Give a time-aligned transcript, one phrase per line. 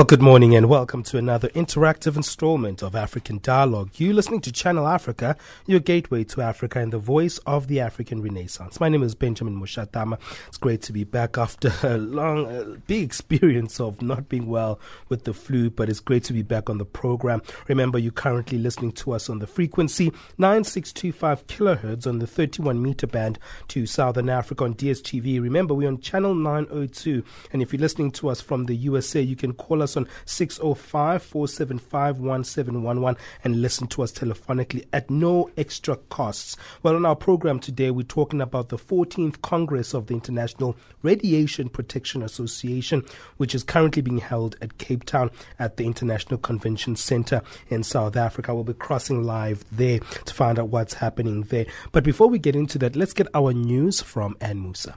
[0.00, 3.90] Well, good morning and welcome to another interactive installment of African Dialogue.
[3.96, 5.36] You listening to Channel Africa,
[5.66, 8.80] your gateway to Africa and the voice of the African Renaissance.
[8.80, 10.18] My name is Benjamin Mushatama.
[10.48, 14.80] It's great to be back after a long, uh, big experience of not being well
[15.10, 17.42] with the flu, but it's great to be back on the program.
[17.68, 23.06] Remember, you're currently listening to us on the frequency 9625 kilohertz on the 31 meter
[23.06, 25.42] band to Southern Africa on DSTV.
[25.42, 29.36] Remember, we're on channel 902, and if you're listening to us from the USA, you
[29.36, 35.96] can call us on 605 475 1711 and listen to us telephonically at no extra
[35.96, 36.56] costs.
[36.82, 41.68] Well, on our program today, we're talking about the 14th Congress of the International Radiation
[41.68, 43.04] Protection Association,
[43.36, 48.16] which is currently being held at Cape Town at the International Convention Center in South
[48.16, 48.54] Africa.
[48.54, 51.66] We'll be crossing live there to find out what's happening there.
[51.92, 54.96] But before we get into that, let's get our news from Ann Musa.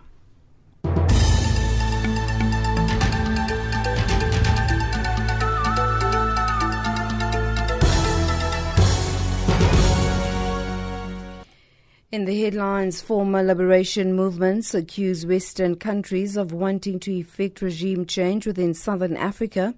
[12.13, 18.45] In the headlines, former liberation movements accuse Western countries of wanting to effect regime change
[18.45, 19.73] within southern Africa.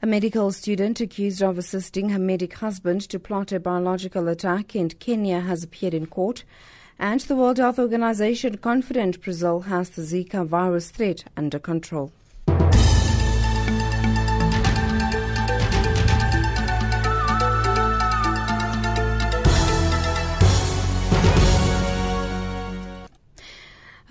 [0.00, 4.88] A medical student accused of assisting her medic husband to plot a biological attack in
[4.88, 6.44] Kenya has appeared in court.
[6.96, 12.12] And the World Health Organization confident Brazil has the Zika virus threat under control.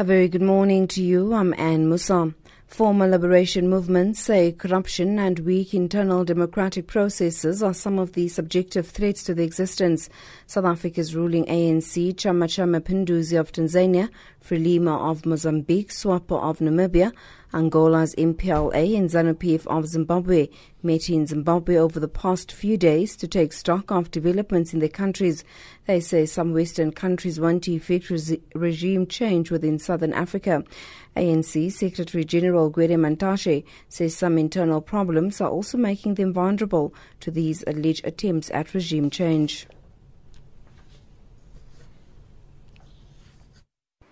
[0.03, 1.33] A very good morning to you.
[1.33, 2.33] I'm Anne Musa.
[2.67, 8.85] Former liberation movements say corruption and weak internal democratic processes are some of the subjective
[8.85, 10.09] threats to the existence.
[10.45, 14.09] South Africa's ruling ANC, Chama cha Mapinduzi of Tanzania,
[14.43, 17.13] Frelimo of Mozambique, SWAPO of Namibia,
[17.53, 20.49] Angola's MPLA and ZANU-PF of Zimbabwe
[20.81, 24.89] met in Zimbabwe over the past few days to take stock of developments in their
[24.89, 25.45] countries.
[25.85, 30.63] They say some Western countries want to effect re- regime change within Southern Africa.
[31.15, 37.31] ANC Secretary General Gwede Mantashe says some internal problems are also making them vulnerable to
[37.31, 39.67] these alleged attempts at regime change.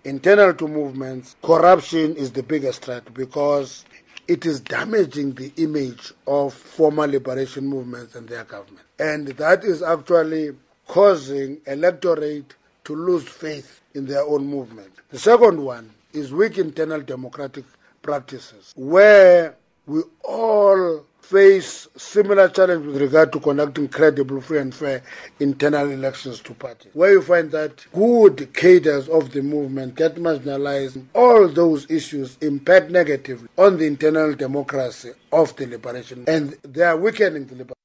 [0.04, 3.84] Internal to movements, corruption is the biggest threat because
[4.28, 8.86] it is damaging the image of former liberation movements and their government.
[8.98, 10.50] And that is actually
[10.86, 12.54] causing electorate
[12.84, 14.90] to lose faith in their own movement.
[15.10, 17.64] The second one is weak internal democratic
[18.02, 25.02] practices, where we all face similar challenge with regard to conducting credible, free and fair
[25.40, 26.90] internal elections to parties.
[26.92, 32.90] Where you find that good cadres of the movement get marginalized, all those issues impact
[32.90, 37.81] negatively on the internal democracy of the liberation and they are weakening the liberation.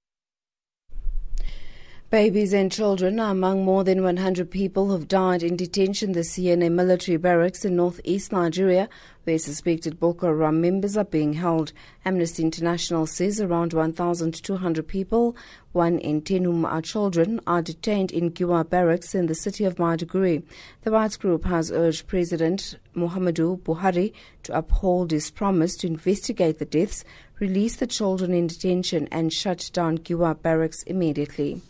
[2.10, 6.54] Babies and children are among more than 100 people who've died in detention this year
[6.54, 8.88] in a military barracks in northeast Nigeria,
[9.26, 11.74] where suspected Boko Haram members are being held.
[12.06, 15.36] Amnesty International says around 1,200 people,
[15.74, 19.76] one in 10 whom are children, are detained in Giwa barracks in the city of
[19.76, 20.44] Maiduguri.
[20.84, 24.14] The rights group has urged President Muhammadu Buhari
[24.44, 27.04] to uphold his promise to investigate the deaths,
[27.42, 31.62] release the children in detention, and shut down Giwa barracks immediately.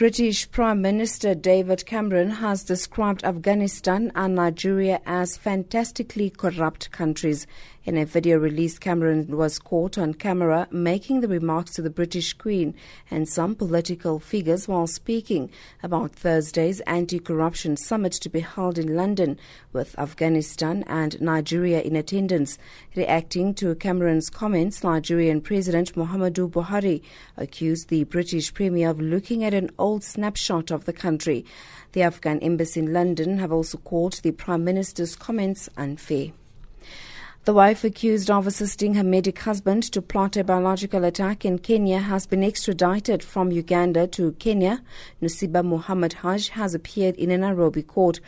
[0.00, 7.46] British Prime Minister David Cameron has described Afghanistan and Nigeria as fantastically corrupt countries.
[7.82, 12.34] In a video released, Cameron was caught on camera making the remarks to the British
[12.34, 12.74] Queen
[13.10, 15.50] and some political figures while speaking
[15.82, 19.38] about Thursday's anti-corruption summit to be held in London
[19.72, 22.58] with Afghanistan and Nigeria in attendance.
[22.94, 27.00] Reacting to Cameron's comments, Nigerian President Muhammadu Buhari
[27.38, 31.46] accused the British Premier of looking at an old snapshot of the country.
[31.92, 36.32] The Afghan embassy in London have also called the Prime Minister's comments unfair.
[37.46, 42.00] The wife accused of assisting her medic husband to plot a biological attack in Kenya
[42.00, 44.82] has been extradited from Uganda to Kenya.
[45.22, 48.20] Nusiba Muhammad Haj has appeared in a Nairobi court.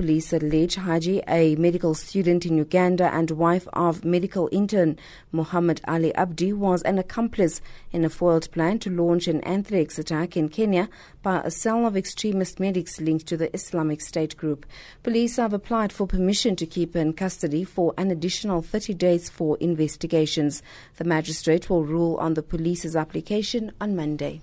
[0.00, 4.96] Police allege Haji, a medical student in Uganda and wife of medical intern
[5.30, 7.60] Muhammad Ali Abdi, was an accomplice
[7.92, 10.88] in a foiled plan to launch an anthrax attack in Kenya
[11.22, 14.64] by a cell of extremist medics linked to the Islamic State group.
[15.02, 19.28] Police have applied for permission to keep her in custody for an additional 30 days
[19.28, 20.62] for investigations.
[20.96, 24.40] The magistrate will rule on the police's application on Monday.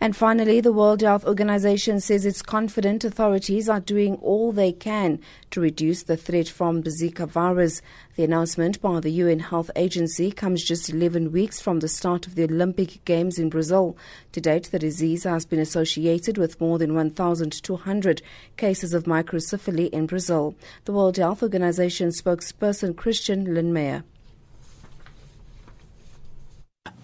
[0.00, 5.20] And finally, the World Health Organization says it's confident authorities are doing all they can
[5.50, 7.80] to reduce the threat from the Zika virus.
[8.16, 12.34] The announcement by the UN Health Agency comes just 11 weeks from the start of
[12.34, 13.96] the Olympic Games in Brazil.
[14.32, 18.22] To date, the disease has been associated with more than 1,200
[18.56, 20.54] cases of microcephaly in Brazil.
[20.84, 24.04] The World Health Organization spokesperson Christian Lindmeier.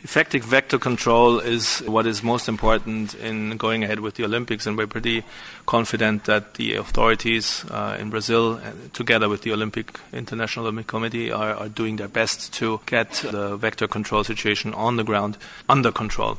[0.02, 4.76] Effective vector control is what is most important in going ahead with the Olympics, and
[4.76, 5.22] we're pretty
[5.66, 11.30] confident that the authorities uh, in Brazil, uh, together with the Olympic International Olympic Committee,
[11.30, 15.36] are, are doing their best to get the vector control situation on the ground
[15.68, 16.38] under control.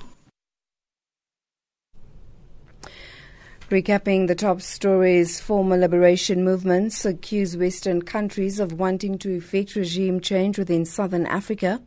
[3.69, 10.19] Recapping the top stories, former liberation movements accuse Western countries of wanting to effect regime
[10.19, 11.79] change within southern Africa.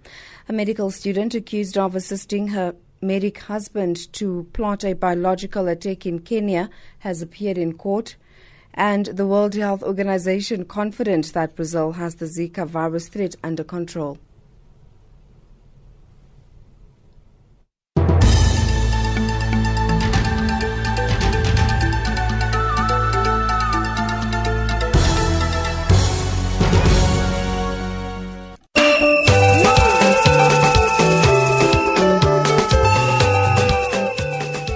[0.47, 6.19] A medical student accused of assisting her medic husband to plot a biological attack in
[6.19, 6.69] Kenya
[6.99, 8.17] has appeared in court.
[8.75, 14.19] And the World Health Organization confident that Brazil has the Zika virus threat under control.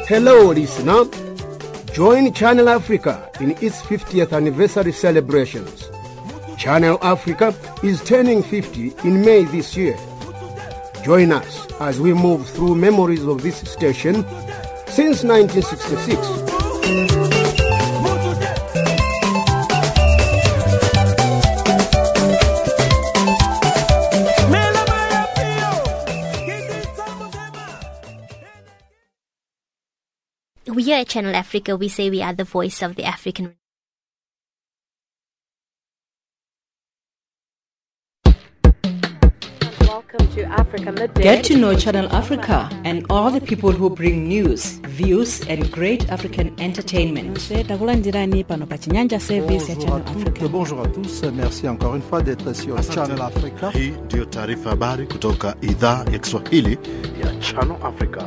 [0.08, 1.05] Hello, listener.
[1.93, 5.90] Join Channel Africa in its 50th anniversary celebrations.
[6.56, 9.99] Channel Africa is turning 50 in May this year.
[11.05, 14.25] Join us as we move through memories of this station
[14.87, 17.27] since 1966.
[30.88, 33.55] Here at Channel Africa, we say we are the voice of the African.
[39.87, 41.23] Welcome to Africa Midday.
[41.23, 46.08] Get to know Channel Africa and all the people who bring news, views, and great
[46.11, 47.37] African entertainment.
[50.50, 53.70] Bonjour à tous, merci encore une fois d'être sur Channel Africa.
[53.75, 56.79] Hii ndio taarifa habari kutoka idhaa ya Kiswahili
[57.25, 58.23] ya Channel Africa.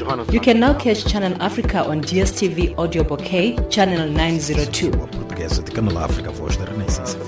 [0.00, 4.90] You can now catch Channel Africa on DSTV Audio Bouquet, Channel 902.
[4.90, 7.18] Portuguesa de Canal África, voz da Renascença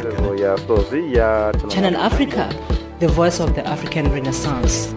[1.69, 2.49] Channel Africa,
[2.99, 4.95] the voice of the African Renaissance.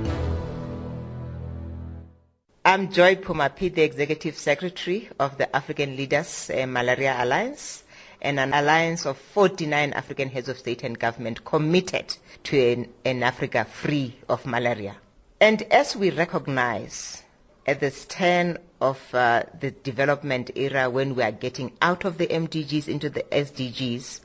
[2.63, 7.84] I'm Joy Phumaphi, the Executive Secretary of the African Leaders uh, Malaria Alliance,
[8.22, 12.15] and an alliance of 49 African heads of state and government committed
[12.46, 14.96] to an, an Africa free of malaria.
[15.41, 17.25] And as we recognize
[17.65, 22.27] at the turn of uh, the development era when we are getting out of the
[22.27, 24.22] MDGs into the SDGs,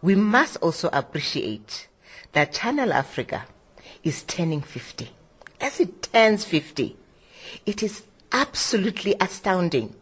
[0.00, 1.88] we must also appreciate
[2.32, 3.46] that Channel Africa
[4.02, 5.10] is turning 50.
[5.60, 6.96] As it turns 50,
[7.66, 9.94] it is absolutely astounding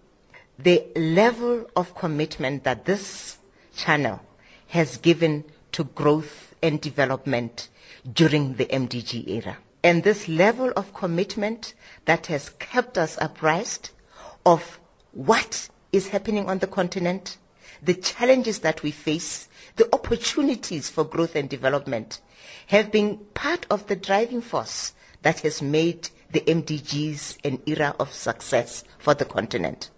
[0.58, 3.38] the level of commitment that this
[3.74, 4.20] channel
[4.68, 7.68] has given to growth and development
[8.12, 9.58] during the MDG era.
[9.84, 11.74] And this level of commitment
[12.06, 13.90] that has kept us apprised
[14.44, 14.80] of
[15.12, 17.36] what is happening on the continent,
[17.82, 22.20] the challenges that we face, the opportunities for growth and development
[22.68, 28.12] have been part of the driving force that has made the MDGs an era of
[28.12, 29.90] success for the continent.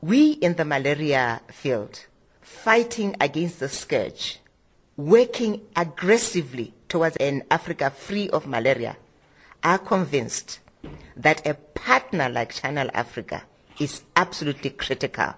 [0.00, 2.06] We in the malaria field,
[2.40, 4.40] fighting against the scourge,
[4.96, 8.96] working aggressively towards an Africa free of malaria
[9.62, 10.60] are convinced
[11.16, 13.42] that a partner like Channel Africa
[13.78, 15.34] is absolutely critical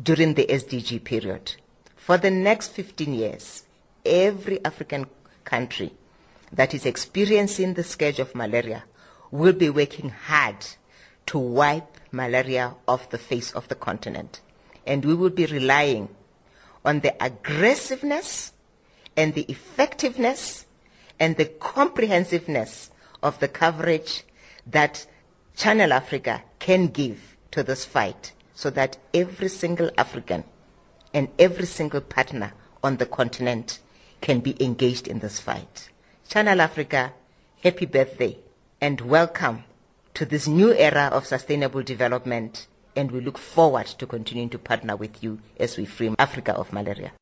[0.00, 1.54] during the SDG period.
[1.96, 3.64] For the next 15 years,
[4.04, 5.06] every African
[5.44, 5.92] country
[6.52, 8.84] that is experiencing the scourge of malaria
[9.30, 10.66] will be working hard
[11.26, 14.40] to wipe malaria off the face of the continent.
[14.86, 16.08] And we will be relying
[16.84, 18.52] on the aggressiveness
[19.16, 20.66] and the effectiveness
[21.18, 22.90] and the comprehensiveness
[23.22, 24.24] of the coverage
[24.66, 25.06] that
[25.56, 30.44] Channel Africa can give to this fight so that every single African
[31.12, 32.52] and every single partner
[32.82, 33.80] on the continent
[34.20, 35.90] can be engaged in this fight.
[36.28, 37.12] Channel Africa,
[37.62, 38.38] happy birthday
[38.80, 39.64] and welcome
[40.14, 44.96] to this new era of sustainable development and we look forward to continuing to partner
[44.96, 47.12] with you as we free Africa of malaria.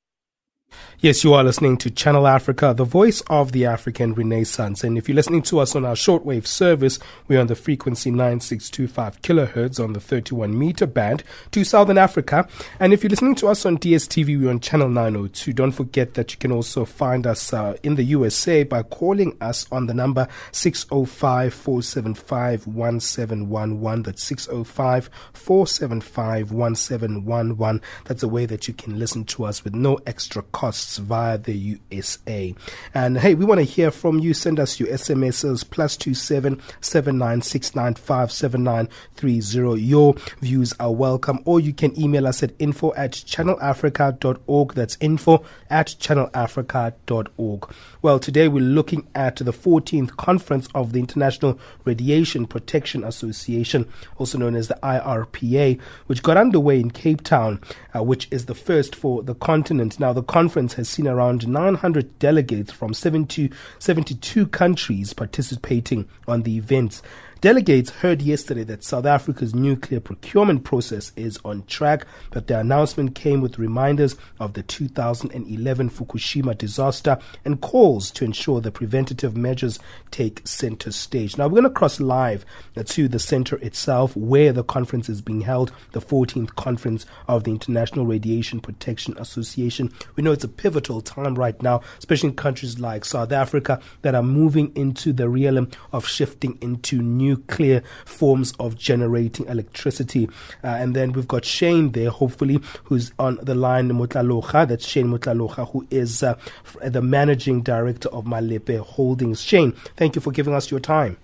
[1.03, 4.85] Yes, you are listening to Channel Africa, the voice of the African Renaissance.
[4.85, 9.23] And if you're listening to us on our shortwave service, we're on the frequency 9625
[9.23, 12.47] kilohertz on the 31 meter band to Southern Africa.
[12.79, 15.55] And if you're listening to us on DSTV, we're on Channel 902.
[15.55, 19.67] Don't forget that you can also find us uh, in the USA by calling us
[19.73, 24.03] on the number 605 475 1711.
[24.03, 27.81] That's 605 475 1711.
[28.05, 31.39] That's a way that you can listen to us with no extra cost costs via
[31.39, 32.55] the USA.
[32.93, 34.35] And hey, we want to hear from you.
[34.35, 39.41] Send us your SMSs plus two seven seven nine six nine five seven nine three
[39.41, 39.73] zero.
[39.73, 44.75] Your views are welcome, or you can email us at info at channelafrica.org.
[44.75, 47.75] That's info at channelafrica.org.
[48.03, 53.89] Well, today we're looking at the 14th conference of the International Radiation Protection Association,
[54.19, 57.63] also known as the IRPA, which got underway in Cape Town,
[57.97, 59.99] uh, which is the first for the continent.
[59.99, 66.43] Now, the conference conference has seen around 900 delegates from 72, 72 countries participating on
[66.43, 67.03] the events.
[67.41, 73.15] Delegates heard yesterday that South Africa's nuclear procurement process is on track, but the announcement
[73.15, 79.79] came with reminders of the 2011 Fukushima disaster and calls to ensure the preventative measures
[80.11, 81.39] take center stage.
[81.39, 82.45] Now, we're going to cross live
[82.85, 87.53] to the center itself where the conference is being held, the 14th conference of the
[87.53, 89.91] International Radiation Protection Association.
[90.15, 94.15] We know it's a pivotal time right now, especially in countries like South Africa that
[94.15, 100.29] are moving into the realm of shifting into new nuclear forms of generating electricity.
[100.65, 104.69] Uh, and then we've got Shane there, hopefully, who's on the line, Motlalocha.
[104.69, 106.37] That's Shane Motlalocha, who is uh,
[106.83, 109.41] the managing director of Malepa Holdings.
[109.43, 111.17] Shane, thank you for giving us your time.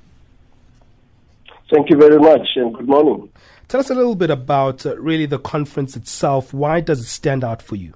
[1.71, 3.29] Thank you very much, and good morning.
[3.69, 6.55] Tell us a little bit about uh, really the conference itself.
[6.55, 7.95] Why does it stand out for you?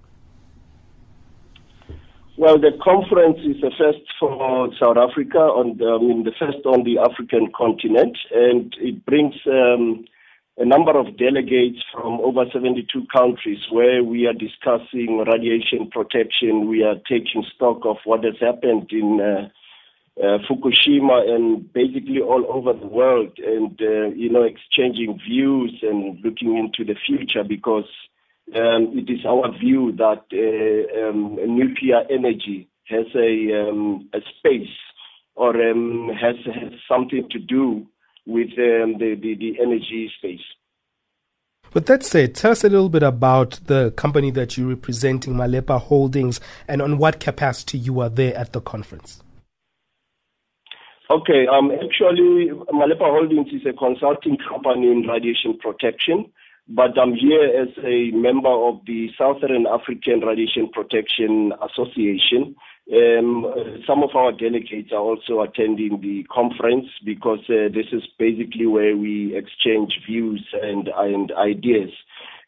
[2.40, 6.64] Well, the conference is the first for South Africa, on the, I mean, the first
[6.64, 10.06] on the African continent, and it brings um,
[10.56, 16.66] a number of delegates from over 72 countries where we are discussing radiation protection.
[16.66, 19.52] We are taking stock of what has happened in uh,
[20.16, 26.16] uh, Fukushima and basically all over the world, and uh, you know, exchanging views and
[26.24, 27.84] looking into the future because
[28.54, 34.68] um, it is our view that uh, um, nuclear energy has a, um, a space
[35.34, 37.86] or um, has, has something to do
[38.26, 40.40] with um, the, the, the energy space.
[41.72, 45.80] With that said, tell us a little bit about the company that you're representing, Malepa
[45.80, 49.22] Holdings, and on what capacity you are there at the conference.
[51.08, 56.32] Okay, um, actually, Malepa Holdings is a consulting company in radiation protection
[56.70, 62.54] but I'm here as a member of the Southern African Radiation Protection Association.
[62.92, 63.46] Um,
[63.86, 68.96] some of our delegates are also attending the conference because uh, this is basically where
[68.96, 71.90] we exchange views and, and ideas.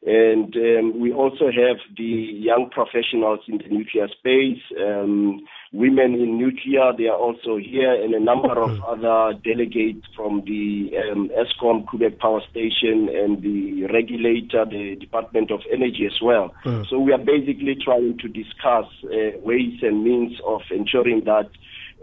[0.05, 6.39] And um, we also have the young professionals in the nuclear space, um, women in
[6.39, 8.83] nuclear, they are also here, and a number of mm.
[8.85, 15.61] other delegates from the um, Eskom Koeberg Power Station and the regulator, the Department of
[15.73, 16.53] Energy as well.
[16.65, 16.89] Mm.
[16.91, 21.49] So we are basically trying to discuss uh, ways and means of ensuring that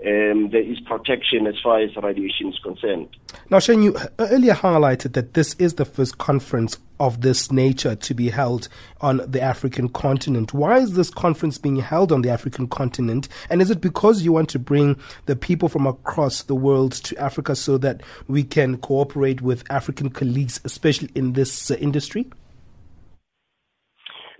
[0.05, 3.09] um, there is protection as far as radiation is concerned.
[3.49, 8.13] Now, Shane, you earlier highlighted that this is the first conference of this nature to
[8.13, 8.69] be held
[9.01, 10.53] on the African continent.
[10.53, 13.27] Why is this conference being held on the African continent?
[13.49, 17.17] And is it because you want to bring the people from across the world to
[17.17, 22.29] Africa so that we can cooperate with African colleagues, especially in this uh, industry?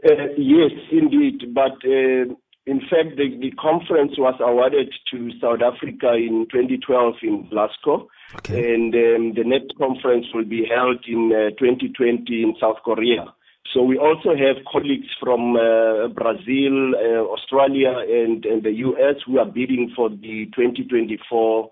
[0.05, 1.53] Uh, yes, indeed.
[1.53, 2.33] But uh,
[2.69, 8.07] In fact, the, the conference was awarded to South Africa in 2012 in Glasgow.
[8.35, 8.75] Okay.
[8.75, 13.33] And um, the next conference will be held in uh, 2020 in South Korea.
[13.73, 19.39] So we also have colleagues from uh, Brazil, uh, Australia, and, and, the US who
[19.39, 21.71] are bidding for the 2024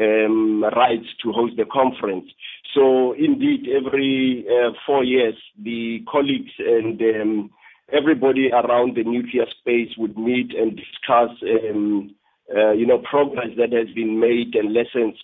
[0.00, 2.30] um, rights to host the conference.
[2.74, 7.50] So indeed, every uh, four years, the colleagues and um,
[7.92, 11.30] everybody around the nuclear space would meet and discuss,
[11.70, 12.14] um,
[12.54, 15.16] uh, you know, progress that has been made and lessons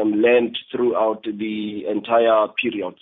[0.00, 2.94] um, learned throughout the entire period.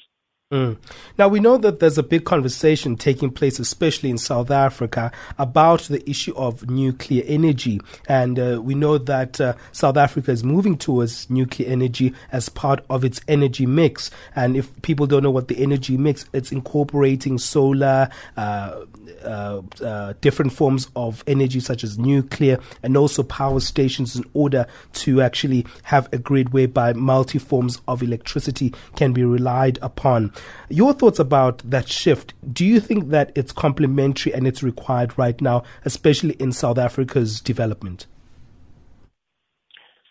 [0.52, 0.76] Mm.
[1.18, 5.80] Now, we know that there's a big conversation taking place, especially in South Africa, about
[5.80, 7.80] the issue of nuclear energy.
[8.08, 12.84] And uh, we know that uh, South Africa is moving towards nuclear energy as part
[12.88, 14.12] of its energy mix.
[14.36, 18.84] And if people don't know what the energy mix, it's incorporating solar, uh,
[19.24, 24.68] uh, uh different forms of energy, such as nuclear, and also power stations in order
[24.92, 30.32] to actually have a grid whereby multi forms of electricity can be relied upon.
[30.68, 32.34] Your thoughts about that shift?
[32.52, 37.40] Do you think that it's complementary and it's required right now, especially in South Africa's
[37.40, 38.06] development?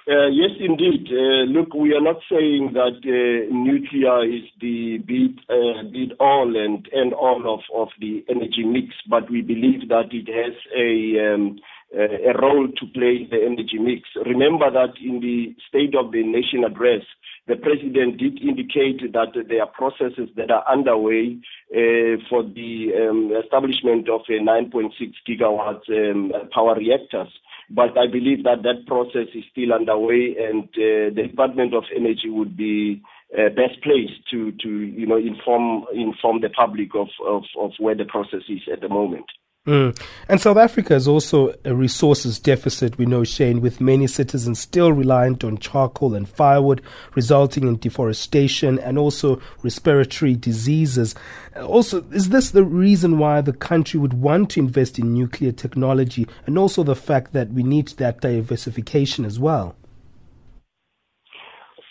[0.07, 1.07] Uh, yes, indeed.
[1.09, 6.55] Uh, look, we are not saying that uh, nuclear is the beat, uh, beat all
[6.55, 11.33] and end all of, of the energy mix, but we believe that it has a
[11.33, 11.57] um,
[11.93, 14.09] a role to play in the energy mix.
[14.25, 17.01] Remember that in the State of the Nation address,
[17.47, 21.37] the president did indicate that there are processes that are underway
[21.71, 24.89] uh, for the um, establishment of a 9.6
[25.29, 27.29] gigawatt um, power reactors.
[27.69, 32.29] But I believe that that process is still underway, and uh, the Department of Energy
[32.29, 33.01] would be
[33.33, 37.95] uh, best placed to, to you know inform inform the public of, of, of where
[37.95, 39.25] the process is at the moment.
[39.65, 39.99] Mm.
[40.29, 44.93] And South Africa is also a resources deficit, we know, Shane, with many citizens still
[44.93, 46.83] reliant on charcoal and firewood,
[47.15, 51.15] resulting in deforestation and also respiratory diseases.
[51.55, 56.27] Also, is this the reason why the country would want to invest in nuclear technology
[56.45, 59.75] and also the fact that we need that diversification as well?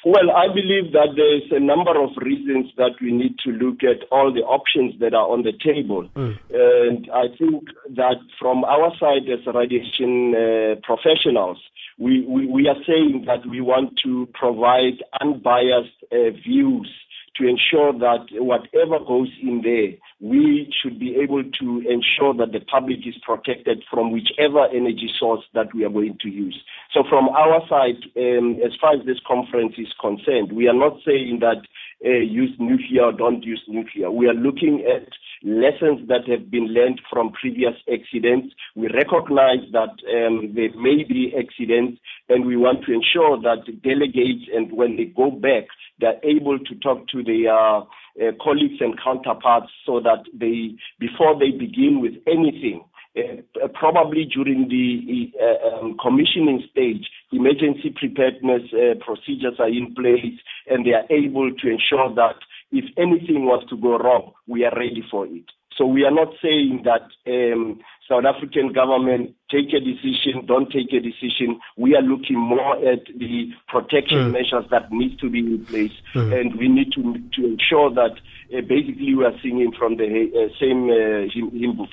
[0.05, 4.07] Well, I believe that there's a number of reasons that we need to look at
[4.11, 6.09] all the options that are on the table.
[6.15, 6.39] Mm.
[6.53, 11.59] And I think that from our side as radiation uh, professionals,
[11.97, 16.91] we, we, we, are saying that we want to provide unbiased uh, views
[17.37, 22.61] to ensure that whatever goes in there, we should be able to ensure that the
[22.61, 26.63] public is protected from whichever energy source that we are going to use.
[26.93, 30.99] So from our side, um, as far as this conference is concerned, we are not
[31.05, 31.63] saying that
[32.05, 34.11] uh, use nuclear or don't use nuclear.
[34.11, 35.09] We are looking at
[35.45, 38.55] lessons that have been learned from previous accidents.
[38.75, 44.49] We recognize that um, there may be accidents, and we want to ensure that delegates
[44.53, 45.65] and when they go back,
[46.01, 51.51] they're able to talk to their uh, colleagues and counterparts so that they, before they
[51.51, 52.83] begin with anything,
[53.17, 60.35] uh, probably during the uh, um, commissioning stage, emergency preparedness uh, procedures are in place
[60.67, 62.35] and they are able to ensure that
[62.73, 65.45] if anything was to go wrong, we are ready for it.
[65.77, 70.93] So we are not saying that um, South African government take a decision, don't take
[70.93, 71.59] a decision.
[71.77, 74.33] We are looking more at the protection mm.
[74.33, 76.39] measures that need to be in place, mm.
[76.39, 78.13] and we need to to ensure that
[78.57, 81.91] uh, basically we are singing from the uh, same uh, hymn book.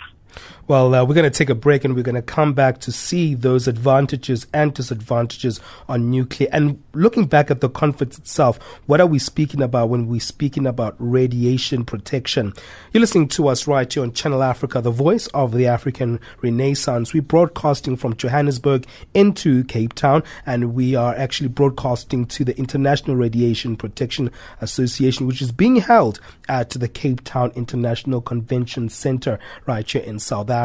[0.72, 2.94] Well, uh, we're going to take a break and we're going to come back to
[2.94, 6.48] see those advantages and disadvantages on nuclear.
[6.54, 10.66] And looking back at the conference itself, what are we speaking about when we're speaking
[10.66, 12.54] about radiation protection?
[12.94, 17.14] You're listening to us right here on Channel Africa, the voice of the African Renaissance.
[17.14, 23.18] We're broadcasting from Johannesburg into Cape Town, and we are actually broadcasting to the International
[23.18, 24.32] Radiation Protection
[24.62, 30.18] Association, which is being held at the Cape Town International Convention Center right here in
[30.18, 30.61] South Africa.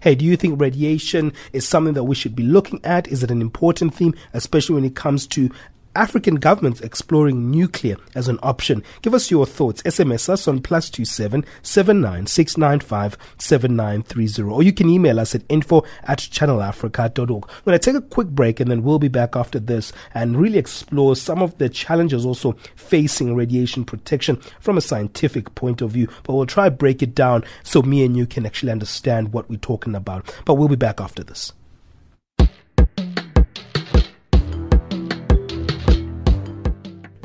[0.00, 3.08] Hey, do you think radiation is something that we should be looking at?
[3.08, 5.50] Is it an important theme, especially when it comes to
[5.98, 8.84] African governments exploring nuclear as an option.
[9.02, 9.82] Give us your thoughts.
[9.82, 14.54] SMS us on plus two seven seven nine six nine five seven nine three zero,
[14.54, 17.28] or you can email us at info at channelafrica.org.
[17.28, 20.40] We're going to take a quick break and then we'll be back after this and
[20.40, 25.90] really explore some of the challenges also facing radiation protection from a scientific point of
[25.90, 26.08] view.
[26.22, 29.56] But we'll try break it down so me and you can actually understand what we're
[29.56, 30.32] talking about.
[30.44, 31.52] But we'll be back after this.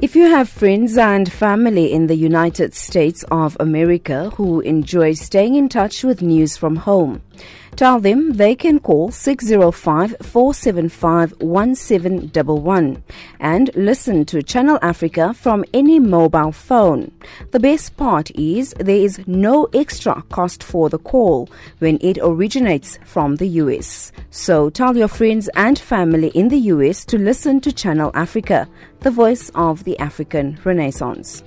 [0.04, 5.56] If you have friends and family in the United States of America who enjoy staying
[5.56, 7.22] in touch with news from home,
[7.76, 13.04] Tell them they can call 605 475 1711
[13.40, 17.12] and listen to Channel Africa from any mobile phone.
[17.50, 23.00] The best part is there is no extra cost for the call when it originates
[23.06, 24.12] from the US.
[24.30, 28.68] So tell your friends and family in the US to listen to Channel Africa,
[29.00, 31.44] the voice of the African Renaissance.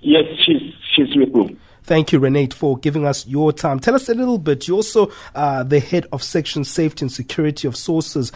[0.00, 1.56] Yes, she's she's with me.
[1.84, 3.80] Thank you, Renate, for giving us your time.
[3.80, 4.68] Tell us a little bit.
[4.68, 8.30] You're also uh, the head of section safety and security of sources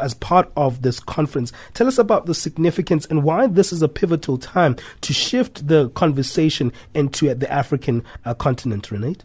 [0.00, 1.52] as part of this conference.
[1.74, 5.90] Tell us about the significance and why this is a pivotal time to shift the
[5.90, 9.22] conversation into the African uh, continent, Renate.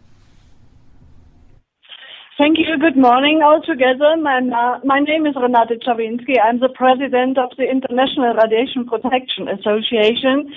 [2.36, 2.64] Thank you.
[2.80, 4.16] Good morning all together.
[4.20, 6.34] My, uh, my name is Renate Czarwinski.
[6.42, 10.52] I'm the president of the International Radiation Protection Association.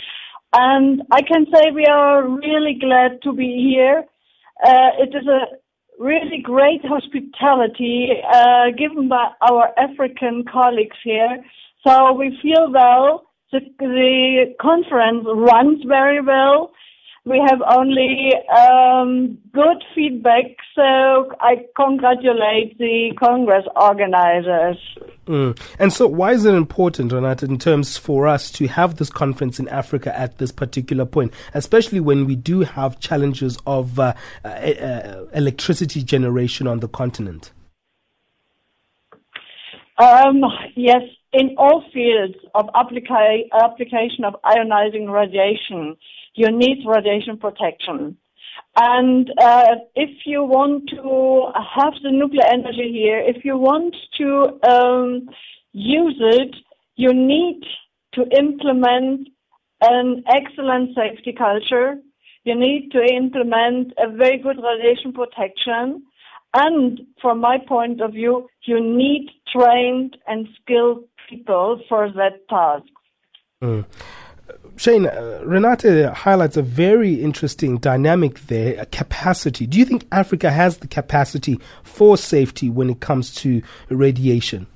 [0.54, 4.06] And I can say we are really glad to be here.
[4.66, 5.58] Uh, it is a
[6.00, 11.44] really great hospitality uh, given by our African colleagues here.
[11.86, 13.24] So we feel well.
[13.52, 16.72] The, the conference runs very well
[17.28, 24.78] we have only um, good feedback, so I congratulate the Congress organizers.
[25.28, 25.60] Mm.
[25.78, 29.60] And so, why is it important, Renata, in terms for us to have this conference
[29.60, 34.14] in Africa at this particular point, especially when we do have challenges of uh,
[34.46, 37.52] uh, uh, electricity generation on the continent?
[39.98, 40.44] Um,
[40.76, 41.02] yes,
[41.34, 45.98] in all fields of applica- application of ionizing radiation,
[46.36, 48.16] you need radiation protection.
[48.76, 54.60] And uh, if you want to have the nuclear energy here, if you want to
[54.70, 55.30] um,
[55.74, 56.56] use it,
[56.96, 57.62] you need
[58.14, 59.30] to implement
[59.82, 61.96] an excellent safety culture.
[62.44, 66.04] You need to implement a very good radiation protection.
[66.54, 72.86] And from my point of view, you need trained and skilled people for that task.
[73.62, 73.86] Mm.
[74.78, 79.66] Shane, uh, Renate highlights a very interesting dynamic there, capacity.
[79.66, 84.68] Do you think Africa has the capacity for safety when it comes to radiation?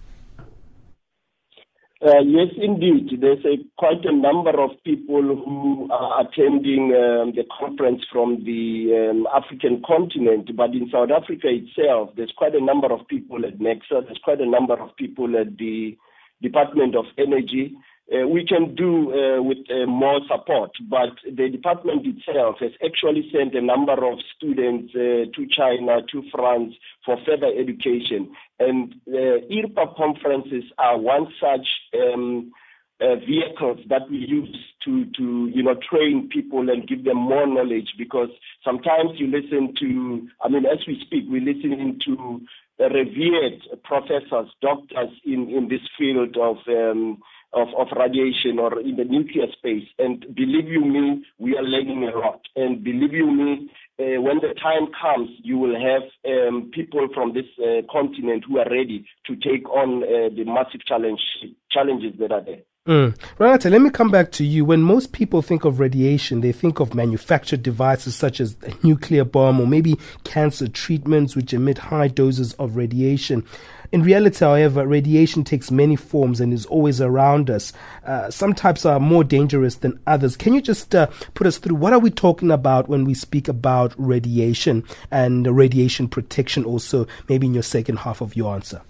[2.04, 3.22] Uh, yes, indeed.
[3.22, 9.12] There's a, quite a number of people who are attending um, the conference from the
[9.12, 13.60] um, African continent, but in South Africa itself, there's quite a number of people at
[13.60, 15.96] NERSA, there's quite a number of people at the
[16.42, 17.76] Department of Energy,
[18.14, 20.72] uh, we can do uh, with uh, more support.
[20.90, 26.24] But the department itself has actually sent a number of students uh, to China, to
[26.34, 26.74] France
[27.06, 28.32] for further education.
[28.60, 31.68] And uh, IRPA conferences are one such
[32.02, 32.52] um,
[33.00, 37.48] uh, vehicles that we use to, to, you know, train people and give them more
[37.48, 38.30] knowledge because
[38.64, 42.42] sometimes you listen to, I mean, as we speak, we're listening to
[42.80, 47.22] revered professors, doctors in, in this field of um,
[47.54, 49.88] of, of radiation or in the nuclear space.
[50.00, 52.42] And believe you me, we are learning a lot.
[52.56, 57.34] And believe you me, uh, when the time comes, you will have um, people from
[57.34, 61.22] this uh, continent who are ready to take on uh, the massive challenge
[61.70, 62.62] challenges that are there.
[62.88, 63.16] Mm.
[63.38, 64.66] Renata, let me come back to you.
[64.66, 69.24] When most people think of radiation, they think of manufactured devices such as a nuclear
[69.24, 73.46] bomb or maybe cancer treatments which emit high doses of radiation.
[73.92, 77.72] In reality, however, radiation takes many forms and is always around us.
[78.04, 80.36] Uh, some types are more dangerous than others.
[80.36, 83.48] Can you just uh, put us through what are we talking about when we speak
[83.48, 88.82] about radiation and radiation protection also, maybe in your second half of your answer?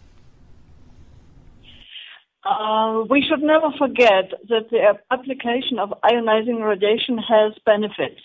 [2.44, 8.22] Uh, we should never forget that the application of ionizing radiation has benefits.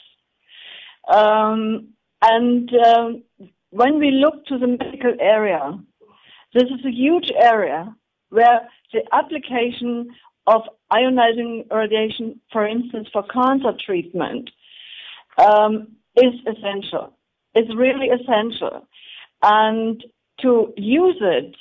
[1.13, 1.89] Um,
[2.23, 3.23] and um,
[3.71, 5.79] when we look to the medical area,
[6.55, 7.95] this is a huge area
[8.31, 10.09] where the application
[10.47, 14.49] of ionizing radiation, for instance, for cancer treatment,
[15.37, 17.13] um, is essential.
[17.55, 18.87] It's really essential.
[19.43, 20.03] And
[20.41, 21.55] to use it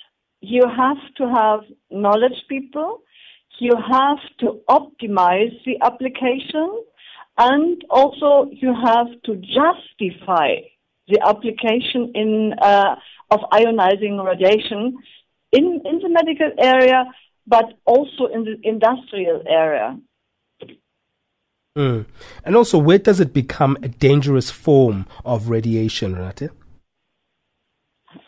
[0.45, 3.01] you have to have knowledge people,
[3.59, 6.83] you have to optimize the application,
[7.37, 10.55] and also you have to justify
[11.07, 12.95] the application in uh,
[13.31, 14.97] of ionizing radiation
[15.51, 17.05] in, in the medical area,
[17.47, 19.97] but also in the industrial area.
[21.77, 22.05] Mm.
[22.45, 26.49] And also, where does it become a dangerous form of radiation, Renate?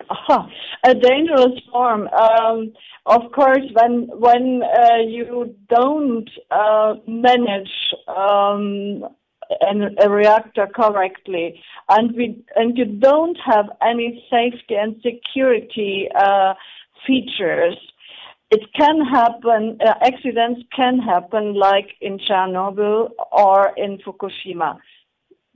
[0.84, 2.08] A dangerous form.
[2.08, 2.74] Um,
[3.06, 7.72] of course, when when uh, you don't uh, manage
[8.08, 9.06] um,
[9.62, 16.54] an, a reactor correctly, and we and you don't have any safety and security uh,
[17.06, 17.78] features,
[18.52, 19.78] it can happen.
[19.86, 24.78] Uh, accidents can happen, like in Chernobyl or in Fukushima,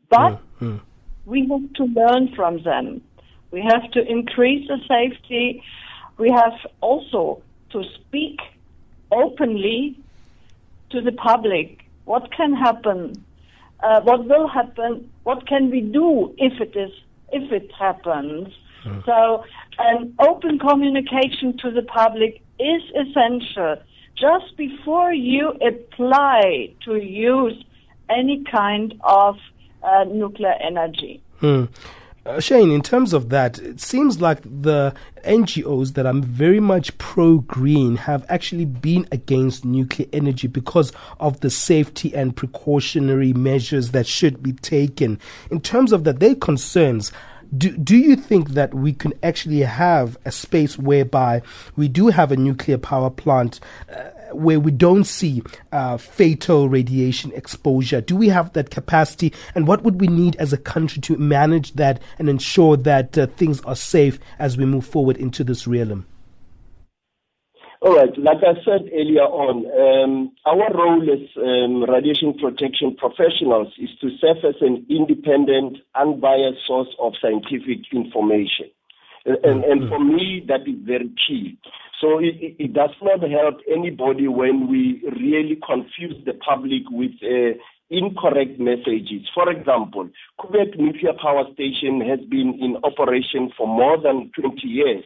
[0.09, 0.77] but mm-hmm.
[1.25, 3.01] we have to learn from them.
[3.51, 5.63] We have to increase the safety.
[6.17, 8.39] We have also to speak
[9.11, 9.97] openly
[10.91, 11.85] to the public.
[12.05, 13.23] What can happen?
[13.81, 15.09] Uh, what will happen?
[15.23, 16.91] What can we do if it is
[17.31, 18.53] if it happens?
[18.85, 19.05] Mm.
[19.05, 19.45] So,
[19.79, 23.77] an open communication to the public is essential.
[24.15, 27.63] Just before you apply to use
[28.09, 29.37] any kind of
[29.83, 31.21] uh, nuclear energy.
[31.41, 31.69] Mm.
[32.23, 34.93] Uh, Shane, in terms of that, it seems like the
[35.25, 41.39] NGOs that are very much pro green have actually been against nuclear energy because of
[41.39, 45.19] the safety and precautionary measures that should be taken.
[45.49, 47.11] In terms of that, their concerns,
[47.57, 51.41] do, do you think that we can actually have a space whereby
[51.75, 53.59] we do have a nuclear power plant
[53.91, 58.01] uh, where we don't see uh, fatal radiation exposure?
[58.01, 59.33] Do we have that capacity?
[59.55, 63.27] And what would we need as a country to manage that and ensure that uh,
[63.27, 66.05] things are safe as we move forward into this realm?
[67.81, 68.15] All right.
[68.15, 74.09] Like I said earlier on, um, our role as um, radiation protection professionals is to
[74.19, 78.69] serve as an independent, unbiased source of scientific information.
[79.25, 81.57] And, and, and for me, that is very key.
[82.01, 87.59] So it, it, does not help anybody when we really confuse the public with uh,
[87.91, 89.29] incorrect messages.
[89.35, 90.09] For example,
[90.39, 95.03] Koeberg Nuclear Power Station has been in operation for more than 20 years.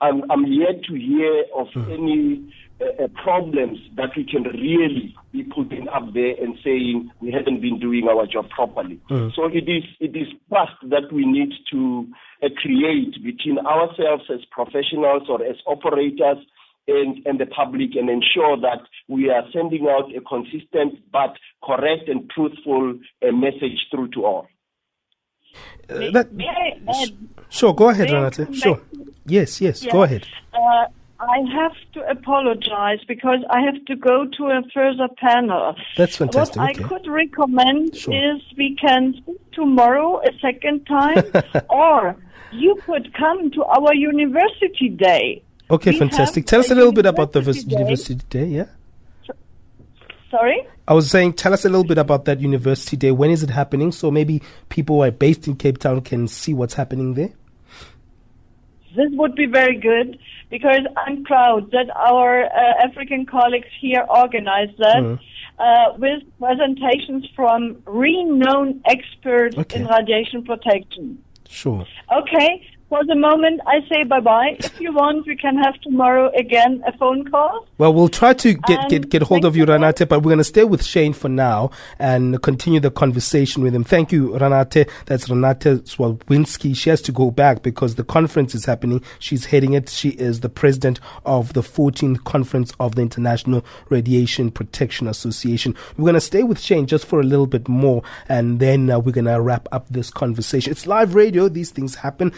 [0.00, 1.92] I'm, I'm yet to hear of mm.
[1.92, 7.32] any uh, uh, problems that we can really be putting up there and saying we
[7.32, 9.00] haven't been doing our job properly.
[9.10, 9.34] Mm.
[9.34, 12.06] So it is it is trust that we need to
[12.42, 16.38] uh, create between ourselves as professionals or as operators
[16.88, 22.08] and, and the public and ensure that we are sending out a consistent but correct
[22.08, 24.46] and truthful uh, message through to all.
[25.88, 26.28] Uh, that,
[27.48, 28.54] sure, go ahead, Renate.
[28.54, 28.80] Sure.
[29.26, 30.26] Yes, yes, go ahead.
[30.52, 30.86] Uh,
[31.18, 35.74] I have to apologize because I have to go to a further panel.
[35.96, 36.56] That's fantastic.
[36.56, 36.84] What okay.
[36.84, 38.14] I could recommend sure.
[38.14, 41.24] is we can tomorrow a second time,
[41.70, 42.16] or
[42.52, 45.42] you could come to our university day.
[45.70, 46.46] Okay, we fantastic.
[46.46, 47.60] Tell us a little bit about the day.
[47.66, 48.66] university day, yeah?
[50.30, 50.66] Sorry?
[50.86, 53.10] I was saying, tell us a little bit about that university day.
[53.10, 53.90] When is it happening?
[53.90, 57.32] So maybe people who are based in Cape Town can see what's happening there.
[58.96, 60.18] This would be very good
[60.50, 65.02] because I'm proud that our uh, African colleagues here organized that.
[65.02, 65.20] Mm.
[65.58, 69.80] Uh, with presentations from renowned experts okay.
[69.80, 71.24] in radiation protection.
[71.48, 71.86] Sure.
[72.12, 74.56] Okay, for the moment, I say bye bye.
[74.60, 77.66] If you want, we can have tomorrow again a phone call.
[77.78, 80.44] Well, we'll try to get get, get hold of you, Ranate, but we're going to
[80.44, 83.82] stay with Shane for now and continue the conversation with him.
[83.82, 84.88] Thank you, Ranate.
[85.06, 86.76] That's Ranate Swalwinski.
[86.76, 89.02] She has to go back because the conference is happening.
[89.18, 89.88] She's heading it.
[89.88, 95.74] She is the president of the 14th conference of the International Radiation Protection Association.
[95.96, 98.98] We're going to stay with Shane just for a little bit more, and then uh,
[99.00, 100.70] we're going to wrap up this conversation.
[100.70, 101.48] It's live radio.
[101.48, 102.32] These things happen.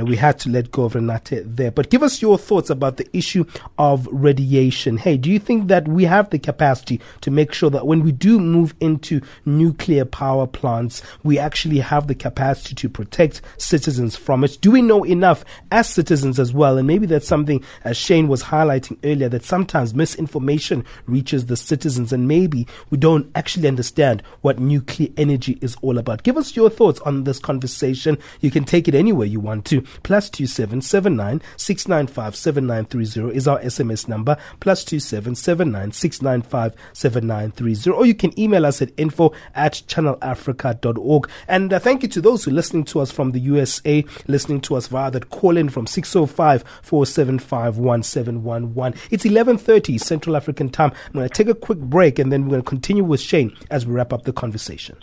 [0.00, 1.70] And we had to let go of Renate there.
[1.70, 3.44] But give us your thoughts about the issue
[3.78, 4.96] of radiation.
[4.96, 8.12] Hey, do you think that we have the capacity to make sure that when we
[8.12, 14.44] do move into nuclear power plants, we actually have the capacity to protect citizens from
[14.44, 14.58] it?
[14.60, 16.78] Do we know enough as citizens as well?
[16.78, 22.12] And maybe that's something, as Shane was highlighting earlier, that sometimes misinformation reaches the citizens
[22.12, 26.22] and maybe we don't actually understand what nuclear energy is all about.
[26.22, 28.18] Give us your thoughts on this conversation.
[28.40, 32.06] You can take it anywhere you want to plus two seven seven nine six nine
[32.06, 36.22] five seven nine three zero is our SMS number plus two seven seven nine six
[36.22, 37.96] nine five seven nine three zero.
[37.96, 41.28] Or you can email us at info at channelafrica.org.
[41.48, 44.60] And uh, thank you to those who are listening to us from the USA, listening
[44.62, 49.00] to us via that call in from 605 475 1711.
[49.10, 50.92] It's 11:30 Central African time.
[51.06, 53.56] I'm going to take a quick break and then we're going to continue with Shane
[53.70, 54.96] as we wrap up the conversation.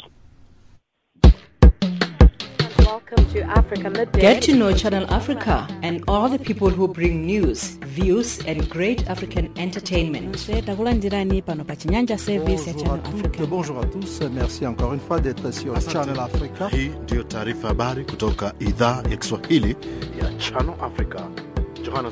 [2.89, 4.19] Welcome to Africa Midday.
[4.19, 9.07] Get to know Channel Africa and all the people who bring news, views, and great
[9.07, 10.43] African entertainment.
[10.47, 10.87] Bonjour
[12.93, 14.21] à toutes, bonjour à tous.
[14.33, 16.69] Merci encore une fois d'être sur Channel Africa.
[16.71, 19.75] Hii ndiyo taarifa habari kutoka idhaa ya Kiswahili
[20.21, 21.19] ya Channel Africa.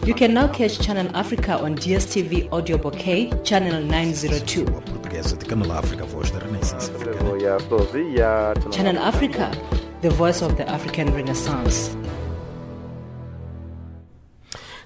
[0.06, 4.98] You can now catch Channel Africa on DSTV Audio Bouquet, Channel 902.
[5.18, 6.92] Portuguesa de Canal África, voz da Renascença.
[8.72, 9.52] Channel Africa,
[10.02, 11.96] the voice of the African Renaissance.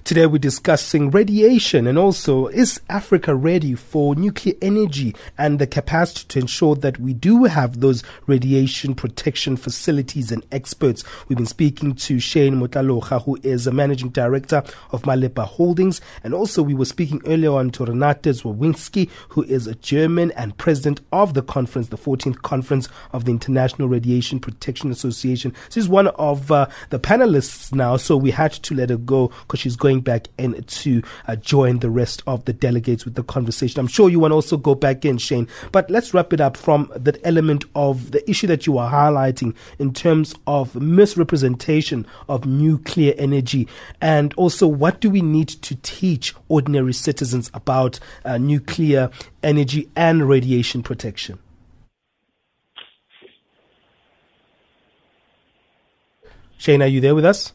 [0.04, 6.26] Today we're discussing radiation and also is Africa ready for nuclear energy and the capacity
[6.30, 11.04] to ensure that we do have those radiation protection facilities and experts.
[11.28, 16.02] We've been speaking to Shane Motaloha, who is a managing director of Malepa Holdings.
[16.24, 20.58] And also we were speaking earlier on to Renate Czarwinski, who is a German and
[20.58, 25.54] president of the conference, the 14th conference of the International Radiation Protection Association.
[25.70, 29.60] She's one of uh, the panelists now, so we had to let her go because
[29.60, 33.80] she's going back in to uh, join the rest of the delegates with the conversation.
[33.80, 35.48] I'm sure you want to also go back in, Shane.
[35.72, 39.56] But let's wrap it up from that element of the issue that you are highlighting
[39.80, 43.68] in terms of misrepresentation of nuclear energy,
[44.00, 49.10] and also what do we need to teach ordinary citizens about uh, nuclear
[49.44, 51.40] energy and radiation protection.
[56.58, 57.54] Shane, are you there with us?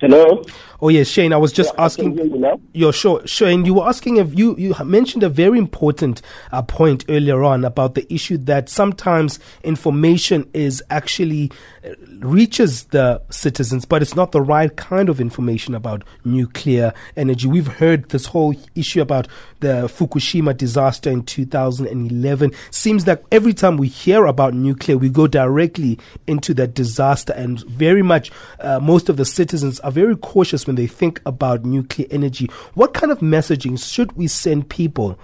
[0.00, 0.44] Hello.
[0.80, 1.32] Oh yes, Shane.
[1.32, 2.16] I was just Yeah, asking.
[2.16, 2.60] you.
[2.72, 3.64] You're sure, Shane.
[3.64, 7.96] You were asking if you you mentioned a very important uh, point earlier on about
[7.96, 11.50] the issue that sometimes information is actually
[11.84, 17.48] uh, reaches the citizens, but it's not the right kind of information about nuclear energy.
[17.48, 19.26] We've heard this whole issue about
[19.58, 22.52] the Fukushima disaster in 2011.
[22.70, 27.60] Seems that every time we hear about nuclear, we go directly into that disaster, and
[27.64, 28.30] very much
[28.60, 32.46] uh, most of the citizens are very cautious when they think about nuclear energy.
[32.74, 35.18] What kind of messaging should we send people?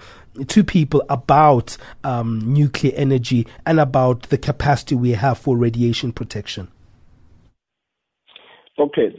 [0.48, 6.66] To people about um, nuclear energy and about the capacity we have for radiation protection.
[8.76, 9.14] Okay.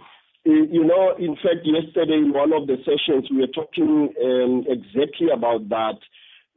[0.45, 4.65] Uh, You know, in fact, yesterday in one of the sessions, we were talking um,
[4.67, 5.99] exactly about that.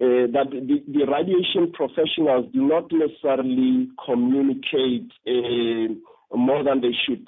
[0.00, 7.26] Uh, that the, the radiation professionals do not necessarily communicate uh, more than they should.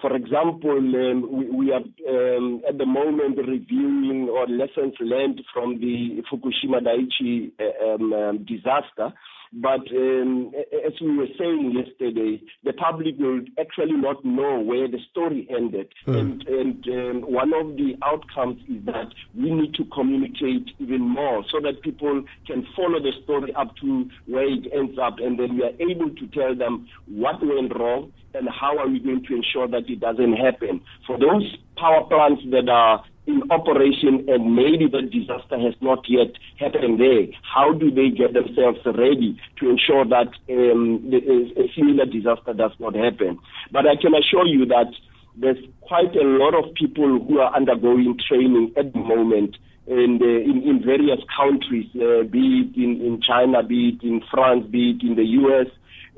[0.00, 5.78] For example, um, we, we are um, at the moment reviewing or lessons learned from
[5.78, 9.12] the Fukushima Daiichi uh, um, um, disaster.
[9.52, 10.52] But um,
[10.86, 15.92] as we were saying yesterday, the public will actually not know where the story ended.
[16.06, 21.44] And, and um, one of the outcomes is that we need to communicate even more
[21.50, 25.18] so that people can follow the story up to where it ends up.
[25.18, 29.00] And then we are able to tell them what went wrong and how are we
[29.00, 30.80] going to ensure that it doesn't happen.
[31.06, 36.32] For those power plants that are in operation and maybe the disaster has not yet
[36.58, 42.54] happened there, how do they get themselves ready to ensure that um, a similar disaster
[42.54, 43.38] does not happen?
[43.70, 44.92] But I can assure you that
[45.36, 49.56] there's quite a lot of people who are undergoing training at the moment
[49.86, 54.22] and uh, in, in various countries, uh, be it in, in China, be it in
[54.30, 55.66] France, be it in the US,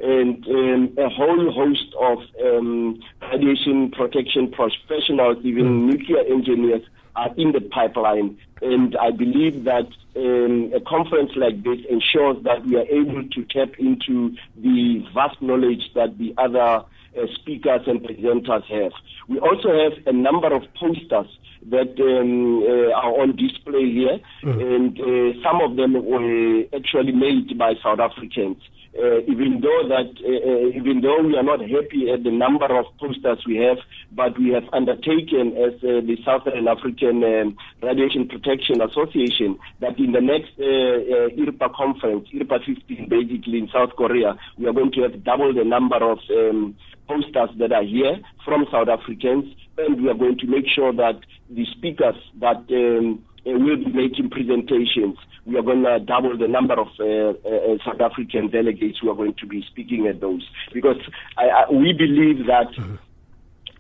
[0.03, 5.93] and um, a whole host of um, radiation protection professionals, even mm.
[5.93, 6.83] nuclear engineers,
[7.15, 8.37] are in the pipeline.
[8.61, 9.87] And I believe that
[10.17, 15.41] um, a conference like this ensures that we are able to tap into the vast
[15.41, 16.85] knowledge that the other
[17.17, 18.93] uh, speakers and presenters have.
[19.29, 21.29] We also have a number of posters
[21.71, 24.75] that um, uh, are on display here, mm.
[24.75, 28.57] and uh, some of them were actually made by South Africans
[28.99, 32.67] uh, even though that uh, uh, even though we are not happy at the number
[32.67, 33.79] of posters we have,
[34.13, 40.13] but we have undertaken as uh, the Southern African um, Radiation Protection Association that in
[40.13, 44.93] the next uh, uh, IRPA conference, IRPA 15, basically in South Korea, we are going
[44.93, 46.77] to have double the number of um,
[47.09, 51.19] posters that are here from South Africans, and we are going to make sure that
[51.49, 56.75] the speakers that um, will be making presentations we are going to double the number
[56.75, 57.05] of uh,
[57.49, 60.49] uh, South African delegates who are going to be speaking at those.
[60.73, 60.99] Because
[61.37, 62.71] I, I, we believe that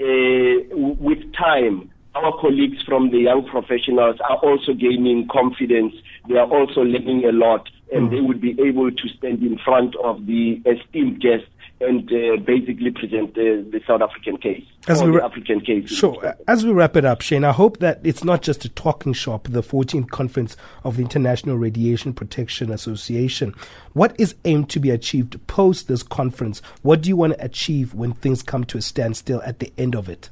[0.00, 5.94] uh, with time, our colleagues from the young professionals are also gaining confidence.
[6.28, 8.10] They are also learning a lot, and mm.
[8.10, 11.46] they would be able to stand in front of the esteemed guests
[11.82, 14.64] and uh, basically present uh, the South African case.
[14.88, 15.88] As we ra- African case.
[15.88, 16.34] Sure.
[16.46, 19.48] As we wrap it up, Shane, I hope that it's not just a talking shop,
[19.50, 23.54] the 14th conference of the International Radiation Protection Association.
[23.92, 26.62] What is aimed to be achieved post this conference?
[26.82, 29.94] What do you want to achieve when things come to a standstill at the end
[29.94, 30.30] of it?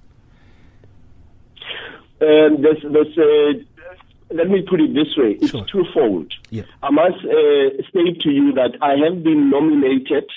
[2.23, 5.39] Um, there's, there's, uh, let me put it this way.
[5.41, 5.65] It's sure.
[5.65, 6.33] twofold.
[6.51, 6.65] Yeah.
[6.83, 10.31] I must uh, state to you that I have been nominated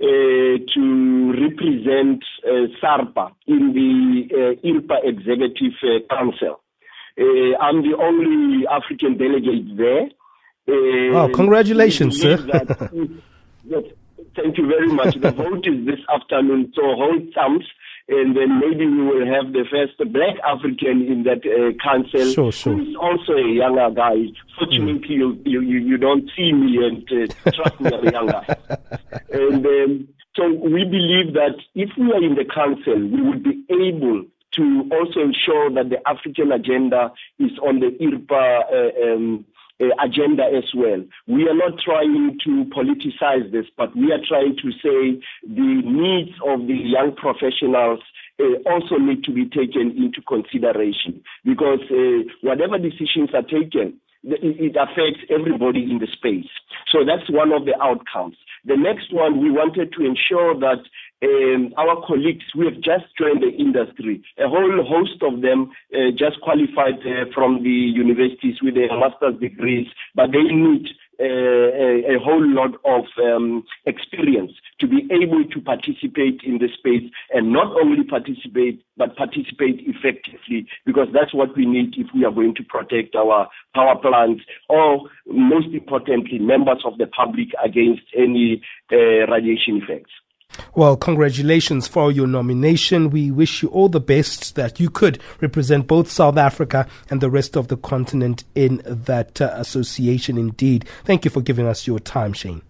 [0.00, 6.60] uh, to represent uh, SARPA in the uh, IRPA Executive uh, Council.
[7.18, 10.04] Uh, I'm the only African delegate there.
[10.68, 12.36] Uh, oh, congratulations, sir.
[12.36, 12.90] that,
[13.64, 13.82] yes,
[14.36, 15.14] thank you very much.
[15.20, 17.64] The vote is this afternoon, so hold thumbs
[18.08, 22.52] and then maybe we will have the first black African in that uh, council, sure,
[22.52, 22.74] sure.
[22.74, 24.16] who is also a younger guy.
[24.58, 25.44] Fortunately, mm.
[25.44, 28.56] you, you you don't see me, and uh, trust me, I'm a young guy.
[29.30, 33.62] And um, so we believe that if we are in the council, we would be
[33.70, 38.62] able to also ensure that the African agenda is on the IRPA.
[38.72, 39.44] Uh, um,
[40.02, 41.02] agenda as well.
[41.26, 46.36] We are not trying to politicize this, but we are trying to say the needs
[46.46, 48.00] of the young professionals
[48.40, 54.76] uh, also need to be taken into consideration because uh, whatever decisions are taken, it
[54.76, 56.50] affects everybody in the space.
[56.90, 58.36] So that's one of the outcomes.
[58.64, 60.82] The next one, we wanted to ensure that
[61.22, 66.10] um, our colleagues who have just joined the industry, a whole host of them uh,
[66.16, 70.88] just qualified uh, from the universities with their master's degrees, but they need
[71.20, 76.68] uh, a, a, whole lot of um, experience to be able to participate in the
[76.78, 82.24] space and not only participate, but participate effectively because that's what we need if we
[82.24, 88.02] are going to protect our power plants or most importantly, members of the public against
[88.16, 88.62] any
[88.92, 90.12] uh, radiation effects.
[90.74, 93.10] Well, congratulations for your nomination.
[93.10, 97.30] We wish you all the best that you could represent both South Africa and the
[97.30, 100.88] rest of the continent in that uh, association indeed.
[101.04, 102.62] Thank you for giving us your time, Shane.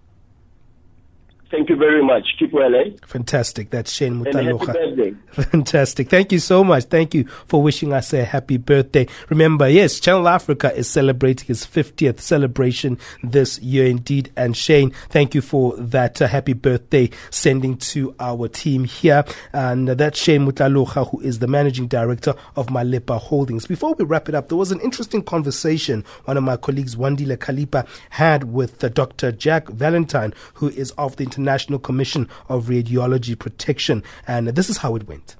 [1.50, 2.34] Thank you very much.
[2.38, 2.90] Keep well, eh?
[3.06, 3.70] Fantastic.
[3.70, 5.16] That's Shane Mutalocha.
[5.50, 6.10] Fantastic.
[6.10, 6.84] Thank you so much.
[6.84, 9.06] Thank you for wishing us a happy birthday.
[9.30, 14.30] Remember, yes, Channel Africa is celebrating its 50th celebration this year indeed.
[14.36, 19.24] And Shane, thank you for that uh, happy birthday sending to our team here.
[19.52, 23.66] And uh, that's Shane Mutalocha, who is the managing director of Malepa Holdings.
[23.66, 27.36] Before we wrap it up, there was an interesting conversation one of my colleagues, Wandile
[27.36, 29.32] Kalipa, had with uh, Dr.
[29.32, 34.02] Jack Valentine, who is of the International Commission of Radiology Protection.
[34.26, 35.36] And this is how it went.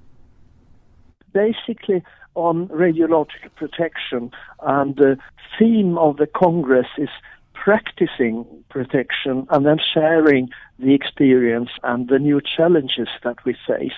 [1.33, 2.03] Basically,
[2.35, 4.31] on radiological protection,
[4.63, 5.19] and the
[5.59, 7.09] theme of the Congress is
[7.53, 13.93] practicing protection and then sharing the experience and the new challenges that we face.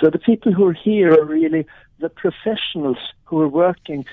[0.00, 1.66] So the people who are here are really
[1.98, 4.04] the professionals who are working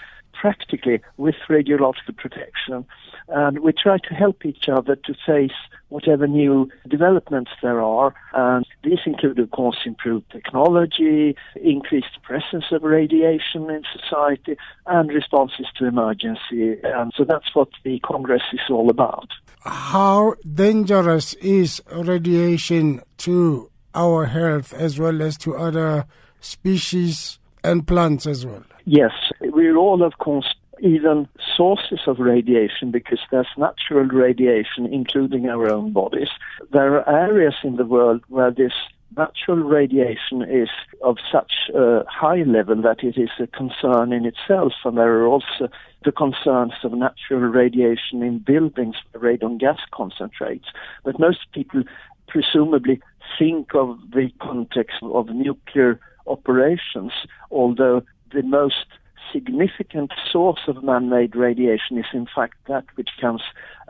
[0.44, 2.86] practically with radiological protection.
[3.30, 8.14] And we try to help each other to face whatever new developments there are.
[8.34, 15.68] And these include, of course, improved technology, increased presence of radiation in society, and responses
[15.78, 16.76] to emergency.
[16.84, 19.30] And so that's what the Congress is all about.
[19.62, 20.36] How
[20.66, 26.06] dangerous is radiation to our health as well as to other
[26.42, 28.64] species and plants as well?
[28.86, 29.12] Yes,
[29.42, 35.94] we're all, of course, even sources of radiation because there's natural radiation, including our own
[35.94, 36.30] bodies.
[36.72, 38.74] There are areas in the world where this
[39.16, 40.70] natural radiation is
[41.02, 45.28] of such a high level that it is a concern in itself, and there are
[45.28, 45.70] also
[46.04, 50.66] the concerns of natural radiation in buildings, radon gas concentrates.
[51.04, 51.84] But most people
[52.28, 53.02] presumably
[53.38, 57.12] think of the context of nuclear operations,
[57.52, 58.02] although
[58.34, 58.86] the most
[59.32, 63.42] significant source of man-made radiation is in fact that which comes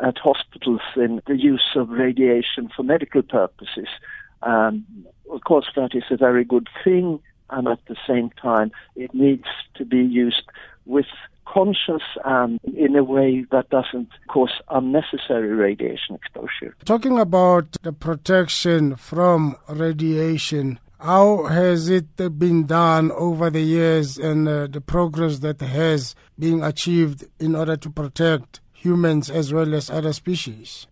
[0.03, 3.87] at hospitals in the use of radiation for medical purposes.
[4.41, 4.85] Um,
[5.31, 7.19] of course, that is a very good thing,
[7.49, 10.43] and at the same time, it needs to be used
[10.85, 11.05] with
[11.45, 16.75] conscience and in a way that doesn't cause unnecessary radiation exposure.
[16.85, 24.47] Talking about the protection from radiation, how has it been done over the years and
[24.47, 29.89] uh, the progress that has been achieved in order to protect humans as well as
[29.89, 30.87] other species?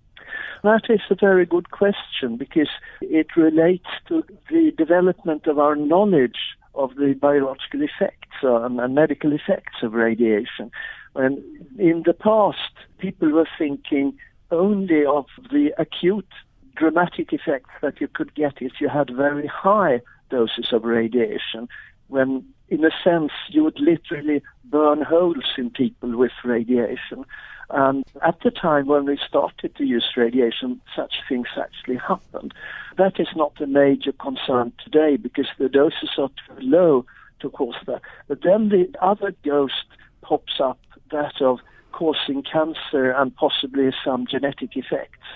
[0.63, 2.67] That is a very good question because
[2.99, 9.31] it relates to the development of our knowledge of the biological effects uh, and medical
[9.31, 10.71] effects of radiation.
[11.15, 11.41] And
[11.79, 14.17] in the past, people were thinking
[14.51, 16.27] only of the acute
[16.75, 21.67] dramatic effects that you could get if you had very high doses of radiation,
[22.07, 27.25] when in a sense you would literally burn holes in people with radiation.
[27.69, 32.53] And at the time when we started to use radiation, such things actually happened.
[32.97, 37.05] That is not a major concern today because the doses are too low
[37.39, 38.01] to cause that.
[38.27, 39.85] But then the other ghost
[40.21, 40.79] pops up,
[41.11, 41.59] that of
[41.91, 45.27] causing cancer and possibly some genetic effects.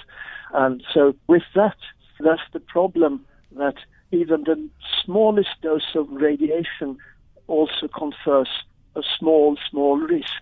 [0.56, 1.78] And so with that,
[2.20, 3.26] that's the problem
[3.58, 3.76] that
[4.12, 4.70] even the
[5.04, 6.98] smallest dose of radiation
[7.48, 8.48] also confers
[8.96, 10.42] a small, small risk.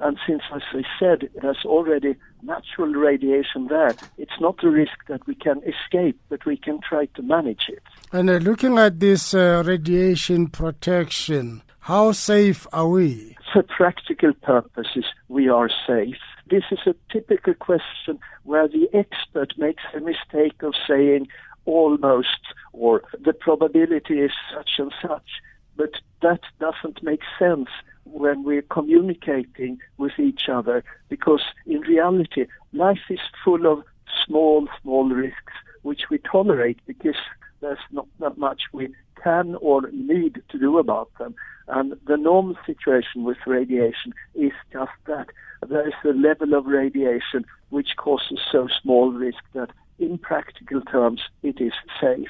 [0.00, 5.24] And since, as I said, there's already natural radiation there, it's not a risk that
[5.26, 7.82] we can escape, but we can try to manage it.
[8.10, 13.36] And uh, looking at this uh, radiation protection, how safe are we?
[13.52, 16.16] For practical purposes, we are safe.
[16.50, 21.28] This is a typical question where the expert makes a mistake of saying
[21.66, 22.40] almost
[22.72, 25.28] or the probability is such and such,
[25.76, 25.90] but
[26.22, 27.68] that doesn't make sense
[28.04, 33.82] when we're communicating with each other because in reality life is full of
[34.26, 37.16] small, small risks which we tolerate because
[37.60, 38.88] there's not that much we
[39.24, 41.34] can or need to do about them.
[41.66, 45.28] And the normal situation with radiation is just that.
[45.66, 51.22] There is a level of radiation which causes so small risk that in practical terms
[51.42, 52.28] it is safe.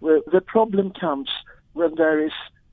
[0.00, 1.30] Well, the problem comes
[1.72, 2.32] when there is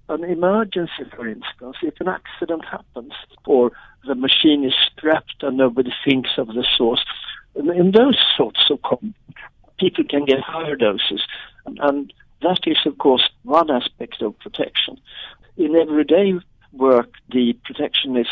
[0.10, 3.14] an emergency, for instance, if an accident happens
[3.46, 3.72] or
[4.06, 7.04] the machine is strapped and nobody thinks of the source.
[7.56, 8.80] In those sorts of
[9.80, 11.22] people can get higher doses.
[11.66, 15.00] And that is, of course, one aspect of protection.
[15.58, 16.34] In everyday
[16.74, 18.28] work, the protection is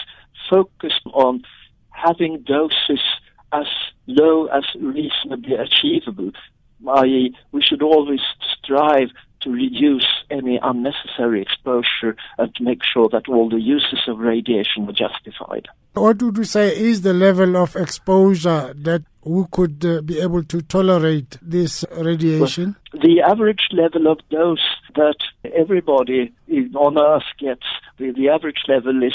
[0.50, 1.44] focused on
[1.92, 3.02] having doses
[3.52, 3.68] as
[4.08, 6.32] low as reasonably achievable,
[6.96, 8.20] i.e., we should always
[8.58, 9.10] strive
[9.44, 14.86] to reduce any unnecessary exposure and to make sure that all the uses of radiation
[14.86, 15.68] were justified.
[15.94, 20.44] What would you say is the level of exposure that we could uh, be able
[20.44, 22.76] to tolerate this radiation?
[22.94, 24.60] Well, the average level of dose
[24.96, 25.18] that
[25.56, 26.34] everybody
[26.76, 27.66] on Earth gets,
[27.98, 29.14] the, the average level is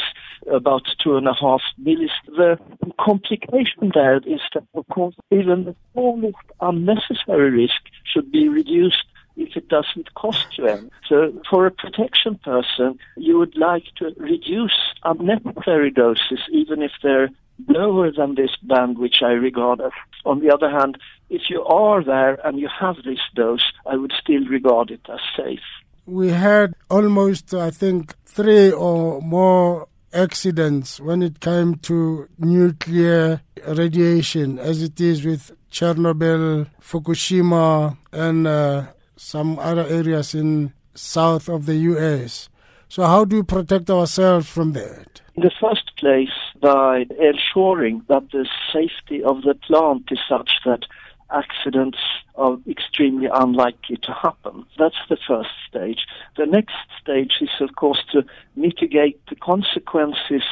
[0.53, 2.11] about two and a half millis.
[2.27, 2.59] The
[3.01, 9.05] complication there is that, of course, even the smallest unnecessary risk should be reduced
[9.39, 10.91] if it doesn't cost you any.
[11.09, 17.31] So for a protection person, you would like to reduce unnecessary doses, even if they're
[17.69, 19.93] lower than this band, which I regard as.
[20.25, 20.99] On the other hand,
[21.31, 25.21] if you are there and you have this dose, I would still regard it as
[25.37, 25.61] safe.
[26.07, 34.59] We had almost, I think, three or more accidents when it came to nuclear radiation,
[34.59, 38.87] as it is with Chernobyl, Fukushima, and uh,
[39.19, 42.49] some other areas in south of the U.S.
[42.89, 45.21] So how do we protect ourselves from that?
[45.35, 50.85] In the first place, by ensuring that the safety of the plant is such that
[51.31, 51.99] accidents
[52.37, 54.65] are extremely unlikely to happen.
[54.79, 56.07] That's the first stage.
[56.37, 58.25] The next stage is, of course, to
[58.57, 60.43] mitigate the consequences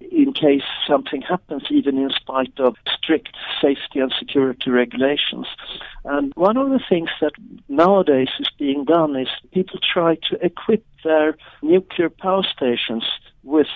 [0.00, 5.46] in case something happens, even in spite of strict safety and security regulations.
[6.04, 7.32] And one of the things that
[7.68, 13.04] nowadays is being done is people try to equip their nuclear power stations
[13.42, 13.68] with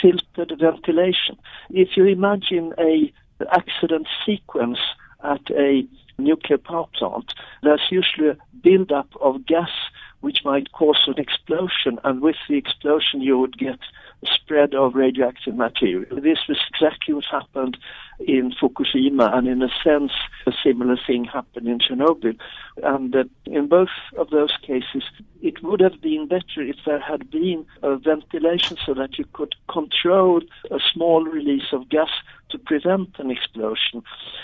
[0.00, 1.36] filtered ventilation.
[1.70, 3.12] If you imagine a
[3.50, 4.78] accident sequence
[5.22, 5.86] at a
[6.18, 9.70] nuclear power plant, there's usually a build-up of gas
[10.20, 13.78] which might cause an explosion, and with the explosion you would get
[14.32, 16.20] spread of radioactive material.
[16.20, 17.76] This was exactly what happened
[18.20, 20.12] in Fukushima, and in a sense,
[20.46, 22.38] a similar thing happened in Chernobyl.
[22.82, 25.02] And uh, in both of those cases,
[25.42, 29.54] it would have been better if there had been a ventilation so that you could
[29.68, 32.10] control a small release of gas
[32.54, 34.02] to prevent an explosion.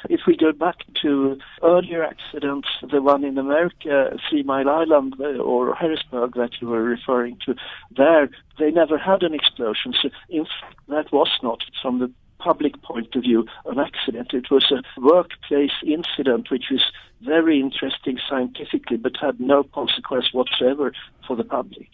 [0.09, 5.39] If we go back to earlier accidents, the one in America, Three Mile Island uh,
[5.39, 7.55] or Harrisburg that you were referring to,
[7.97, 9.95] there they never had an explosion.
[10.03, 14.35] So in fact, that was not, from the public point of view, an accident.
[14.35, 16.85] It was a workplace incident which was
[17.21, 20.93] very interesting scientifically but had no consequence whatsoever
[21.27, 21.89] for the public.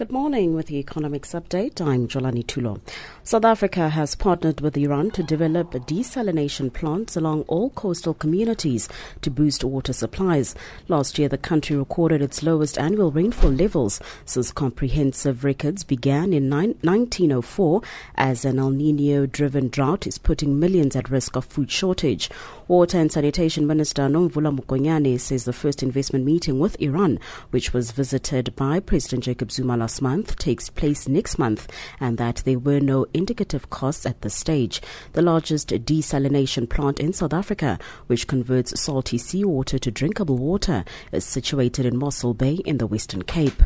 [0.00, 1.78] Good morning with the Economics Update.
[1.78, 2.80] I'm Jolani Tulo.
[3.22, 8.88] South Africa has partnered with Iran to develop desalination plants along all coastal communities
[9.20, 10.54] to boost water supplies.
[10.88, 16.48] Last year, the country recorded its lowest annual rainfall levels since comprehensive records began in
[16.48, 17.82] 1904
[18.14, 22.30] as an El Nino driven drought is putting millions at risk of food shortage.
[22.68, 27.18] Water and Sanitation Minister Nomvula Mokonyane says the first investment meeting with Iran,
[27.50, 31.66] which was visited by President Jacob Zuma last month, takes place next month
[31.98, 34.80] and that there were no indicative costs at this stage.
[35.14, 37.76] The largest desalination plant in South Africa,
[38.06, 43.22] which converts salty seawater to drinkable water, is situated in Mossel Bay in the Western
[43.22, 43.64] Cape.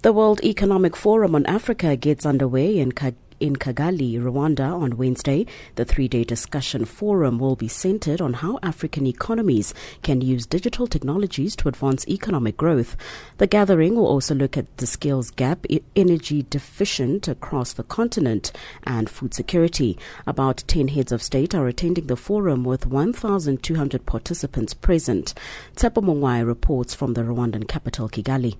[0.00, 2.92] The World Economic Forum on Africa gets underway in
[3.42, 5.44] in Kigali, Rwanda on Wednesday.
[5.74, 9.74] The three day discussion forum will be centered on how African economies
[10.04, 12.96] can use digital technologies to advance economic growth.
[13.38, 15.66] The gathering will also look at the skills gap,
[15.96, 18.52] energy deficient across the continent,
[18.84, 19.98] and food security.
[20.24, 25.34] About 10 heads of state are attending the forum with 1,200 participants present.
[25.74, 28.54] Tsepo Mongwai reports from the Rwandan capital, Kigali.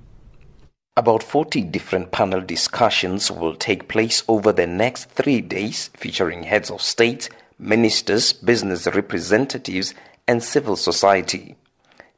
[0.94, 6.70] About 40 different panel discussions will take place over the next three days, featuring heads
[6.70, 9.94] of state, ministers, business representatives,
[10.28, 11.56] and civil society.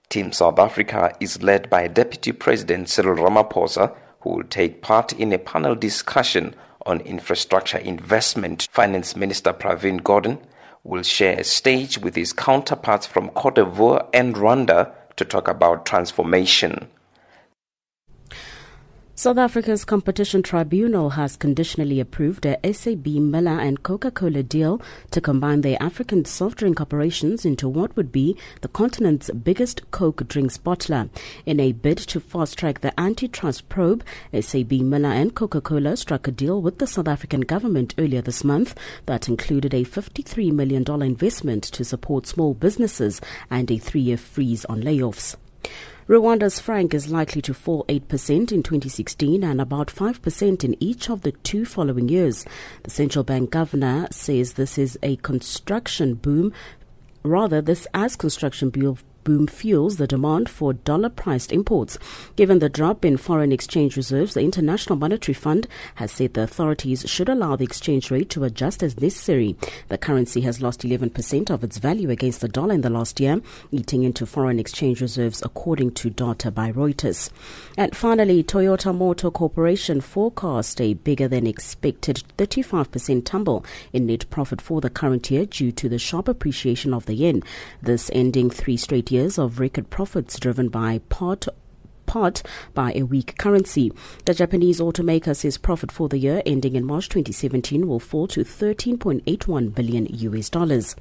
[0.08, 5.32] Team South Africa is led by Deputy President Cyril Ramaphosa, who will take part in
[5.32, 6.52] a panel discussion
[6.84, 8.66] on infrastructure investment.
[8.72, 10.40] Finance Minister Pravin Gordhan
[10.82, 15.86] will share a stage with his counterparts from Cote d'Ivoire and Rwanda to talk about
[15.86, 16.88] transformation.
[19.16, 25.60] South Africa's Competition Tribunal has conditionally approved a SAB Miller and Coca-Cola deal to combine
[25.60, 31.08] their African soft drink operations into what would be the continent's biggest Coke drinks bottler.
[31.46, 34.02] In a bid to fast-track the antitrust probe,
[34.38, 38.76] SAB Miller and Coca-Cola struck a deal with the South African government earlier this month
[39.06, 44.82] that included a $53 million investment to support small businesses and a three-year freeze on
[44.82, 45.36] layoffs.
[46.06, 51.22] Rwanda's franc is likely to fall 8% in 2016 and about 5% in each of
[51.22, 52.44] the two following years.
[52.82, 56.52] The central bank governor says this is a construction boom
[57.22, 58.68] rather this as construction
[59.24, 61.98] boom fuels the demand for dollar priced imports.
[62.36, 65.66] Given the drop in foreign exchange reserves, the International Monetary Fund
[65.96, 69.56] has said the authorities should allow the exchange rate to adjust as necessary.
[69.88, 73.40] The currency has lost 11% of its value against the dollar in the last year,
[73.70, 77.30] eating into foreign exchange reserves, according to data by Reuters.
[77.76, 84.60] And finally, Toyota Motor Corporation forecast a bigger than expected 35% tumble in net profit
[84.60, 87.42] for the current year due to the sharp appreciation of the yen.
[87.82, 91.46] This ending three straight years of record profits driven by part
[92.06, 92.42] part
[92.74, 93.92] by a weak currency.
[94.24, 98.44] The Japanese automaker says profit for the year ending in March 2017 will fall to
[98.44, 100.96] 13.81 billion US dollars.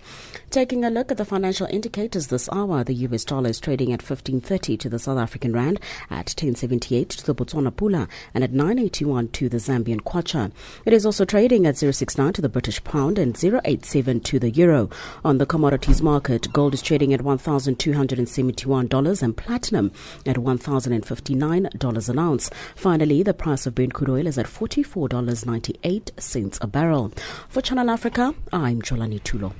[0.49, 4.01] Taking a look at the financial indicators this hour, the US dollar is trading at
[4.01, 5.79] 15.30 to the South African rand,
[6.09, 10.51] at 10.78 to the Botswana pula, and at 9.81 to the Zambian kwacha.
[10.85, 14.89] It is also trading at 0.69 to the British pound and 0.87 to the euro.
[15.25, 19.91] On the commodities market, gold is trading at $1,271 and platinum
[20.25, 22.49] at 1,000 $159 an ounce.
[22.75, 27.13] Finally, the price of Brent crude oil is at $44.98 a barrel.
[27.49, 29.53] For Channel Africa, I'm Jolani Tulo.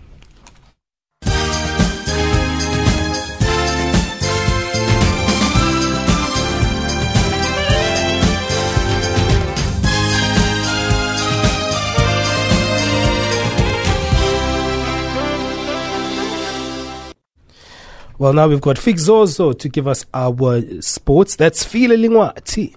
[18.24, 21.36] Well, now we've got Fixozo to give us our sports.
[21.36, 22.74] That's Fila Lingwati.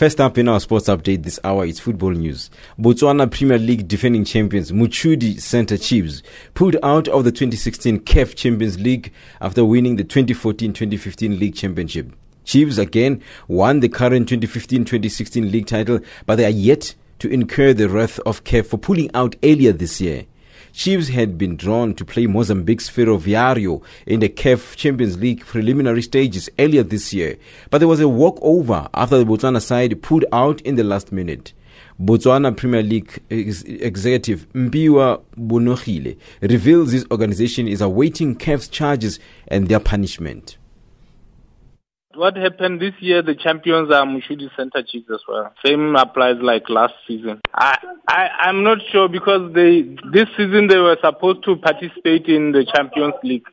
[0.00, 2.48] First up in our sports update this hour is football news.
[2.78, 6.22] Botswana Premier League defending champions Mochudi Center Chiefs
[6.54, 12.16] pulled out of the 2016 CAF Champions League after winning the 2014-2015 League Championship.
[12.44, 17.90] Chiefs again won the current 2015-2016 league title, but they are yet to incur the
[17.90, 20.24] wrath of CAF for pulling out earlier this year.
[20.80, 26.48] Chiefs had been drawn to play Mozambique's Ferroviario in the CAF Champions League preliminary stages
[26.58, 27.36] earlier this year,
[27.68, 31.52] but there was a walkover after the Botswana side pulled out in the last minute.
[32.02, 39.68] Botswana Premier League ex- executive Mpiwa Bonogile reveals his organization is awaiting CAF's charges and
[39.68, 40.56] their punishment.
[42.20, 45.54] What happened this year, the champions are Mochudi Center Chiefs as well.
[45.64, 47.40] Same applies like last season.
[47.54, 52.52] I, I, I'm not sure because they, this season they were supposed to participate in
[52.52, 53.46] the Champions League.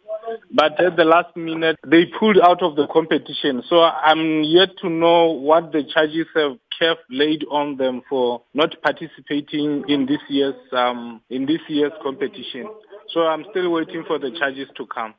[0.53, 3.63] But at the last minute, they pulled out of the competition.
[3.69, 8.75] So I'm yet to know what the charges have CAF laid on them for not
[8.83, 12.67] participating in this year's um, in this year's competition.
[13.13, 15.13] So I'm still waiting for the charges to come.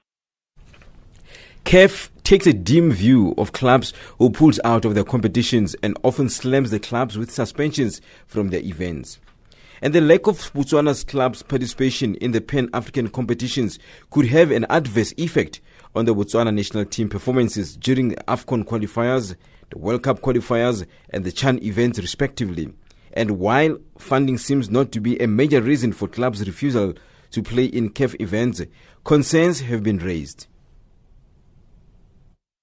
[1.69, 6.31] CAF takes a dim view of clubs who pulls out of their competitions and often
[6.31, 9.21] slams the clubs with suspensions from their events.
[9.83, 14.65] And the lack of Botswana's clubs' participation in the Pan African competitions could have an
[14.71, 15.61] adverse effect
[15.95, 19.37] on the Botswana national team performances during the AFCON qualifiers,
[19.69, 22.73] the World Cup qualifiers, and the Chan events, respectively.
[23.13, 26.95] And while funding seems not to be a major reason for clubs' refusal
[27.33, 28.63] to play in CAF events,
[29.05, 30.47] concerns have been raised.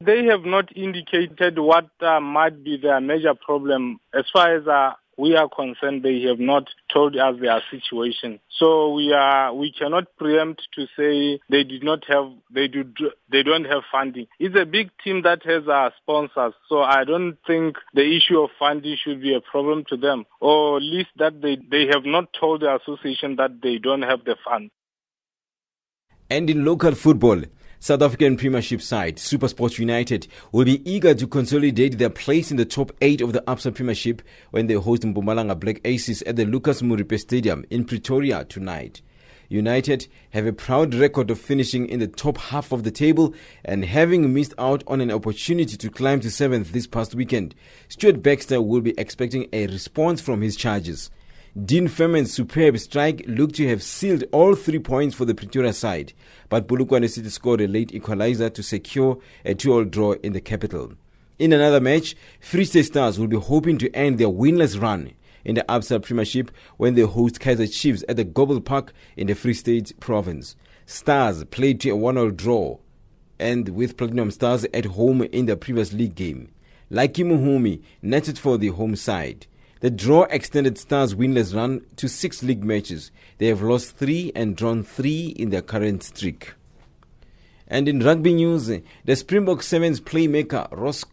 [0.06, 4.00] They have not indicated what uh, might be their major problem.
[4.14, 8.40] As far as uh, we are concerned, they have not told us their situation.
[8.60, 12.84] So we are we cannot preempt to say they did not have they do
[13.32, 14.28] they don't have funding.
[14.40, 18.50] It's a big team that has uh, sponsors, so I don't think the issue of
[18.60, 22.30] funding should be a problem to them, or at least that they they have not
[22.40, 24.72] told the association that they don't have the funds.
[26.30, 27.42] And in local football,
[27.86, 32.66] South African Premiership side SuperSport United will be eager to consolidate their place in the
[32.66, 36.82] top eight of the Absa Premiership when they host Mpumalanga Black Aces at the Lucas
[36.82, 39.04] Moripe Stadium in Pretoria tonight.
[39.50, 43.86] United have a proud record of finishing in the top half of the table and
[43.86, 47.54] having missed out on an opportunity to climb to seventh this past weekend.
[47.88, 51.12] Stuart Baxter will be expecting a response from his charges.
[51.64, 56.12] Dean Furman's superb strike looked to have sealed all three points for the Pretoria side,
[56.50, 60.92] but Polokwane City scored a late equalizer to secure a two-all draw in the capital.
[61.40, 65.14] In another match, Free State Stars will be hoping to end their winless run
[65.46, 69.34] in the Absa Premiership when they host Kaizer Chiefs at the Goble Park in the
[69.34, 70.58] Free State province.
[70.86, 72.80] Stars played to a one-all draw
[73.40, 76.52] and with Platinum Stars at home in the previous league game.
[76.90, 79.48] Lucky Muhumi netted for the home side.
[79.86, 83.12] The draw extended Stars' winless run to six league matches.
[83.38, 86.56] They have lost three and drawn three in their current streak.
[87.68, 91.06] And in rugby news, the Springbok Sevens playmaker Ross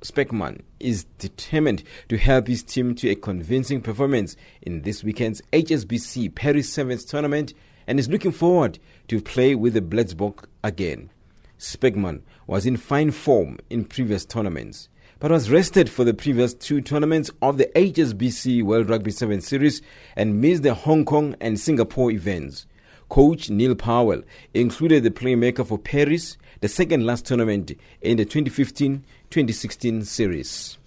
[0.00, 6.34] Specman is determined to help his team to a convincing performance in this weekend's HSBC
[6.34, 7.54] Paris Sevens tournament
[7.86, 11.10] and is looking forward to play with the Blitzboks again.
[11.56, 14.88] Specman was in fine form in previous tournaments
[15.20, 19.82] but was rested for the previous two tournaments of the HSBC World Rugby 7 Series
[20.14, 22.66] and missed the Hong Kong and Singapore events.
[23.08, 24.22] Coach Neil Powell
[24.54, 30.78] included the playmaker for Paris, the second last tournament in the 2015 2016 series.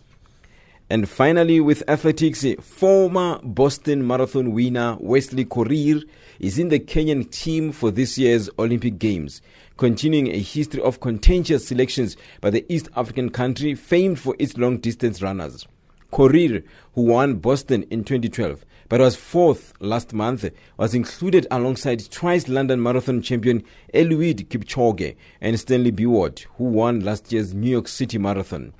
[0.90, 6.04] And finally, with athletics, former Boston Marathon winner Wesley Korir
[6.40, 9.42] is in the Kenyan team for this year's Olympic Games
[9.78, 14.78] continuing a history of contentious selections by the East African country famed for its long
[14.78, 15.68] distance runners.
[16.12, 16.64] Korir,
[16.94, 22.84] who won Boston in 2012 but was fourth last month, was included alongside twice London
[22.84, 23.64] Marathon champion
[23.94, 28.74] Eliud Kipchoge and Stanley Biwott, who won last year's New York City Marathon.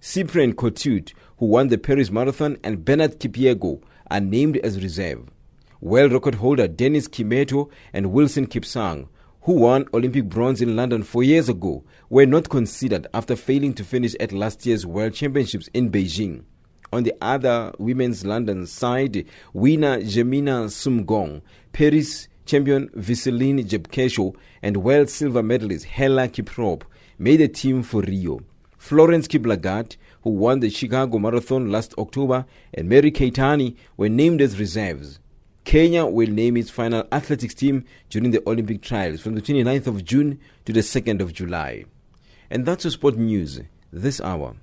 [0.00, 3.80] Cyprian Kotut, who won the Paris Marathon, and Bernard Kipyego
[4.10, 5.30] are named as reserve.
[5.80, 9.06] World record holder Dennis Kimetto and Wilson Kipsang,
[9.42, 13.84] who won Olympic bronze in London four years ago, were not considered after failing to
[13.84, 16.44] finish at last year's World Championships in Beijing.
[16.92, 25.08] On the other women's London side, winner Jemima Sumgong, Paris champion Visiline Jepkesho and world
[25.08, 26.82] silver medalist Helah Kiprop
[27.18, 28.40] made the team for Rio.
[28.78, 34.58] Florence Kiplagat, who won the Chicago Marathon last October, and Mary Keitany were named as
[34.58, 35.18] reserves.
[35.64, 40.04] Kenya will name its final athletics team during the Olympic trials from the 29th of
[40.04, 41.84] June to the 2nd of July.
[42.50, 43.60] And that's your sport news
[43.92, 44.56] this hour.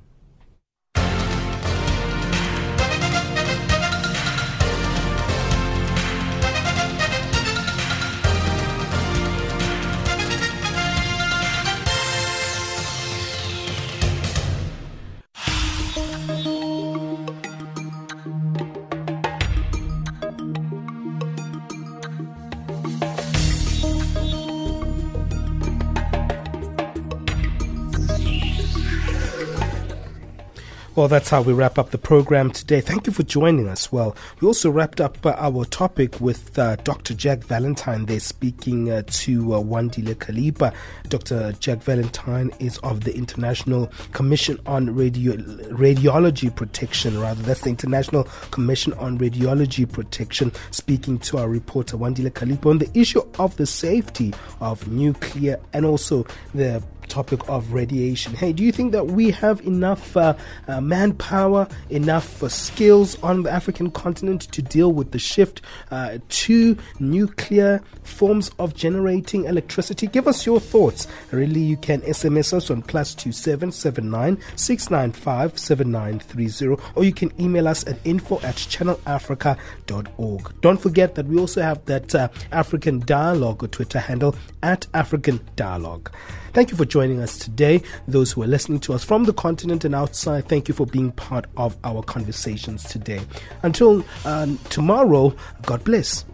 [30.99, 32.81] Well, that's how we wrap up the program today.
[32.81, 33.89] Thank you for joining us.
[33.89, 37.13] Well, we also wrapped up uh, our topic with uh, Dr.
[37.13, 40.73] Jack Valentine They're speaking uh, to uh, Wandile Kalipa.
[41.07, 41.53] Dr.
[41.53, 47.43] Jack Valentine is of the International Commission on Radio- Radiology Protection, rather.
[47.43, 52.91] That's the International Commission on Radiology Protection, speaking to our reporter Wandile Kalipa on the
[52.93, 58.33] issue of the safety of nuclear and also the topic of radiation.
[58.33, 60.35] Hey, do you think that we have enough uh,
[60.67, 66.19] uh, manpower, enough uh, skills on the African continent to deal with the shift uh,
[66.29, 70.07] to nuclear forms of generating electricity?
[70.07, 71.07] Give us your thoughts.
[71.31, 75.91] Really, you can SMS us on plus two seven seven nine six nine five seven
[75.91, 80.61] nine three zero, or you can email us at info at channelafrica.org.
[80.61, 85.39] Don't forget that we also have that uh, African Dialogue or Twitter handle at African
[85.55, 86.11] Dialogue.
[86.53, 87.81] Thank you for joining us today.
[88.07, 91.11] Those who are listening to us from the continent and outside, thank you for being
[91.11, 93.21] part of our conversations today.
[93.63, 95.35] Until uh, tomorrow,
[95.65, 96.25] God bless.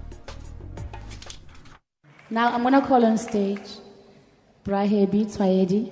[2.30, 3.60] Now I'm going to call on stage
[4.66, 5.92] Brahebi Tswaedi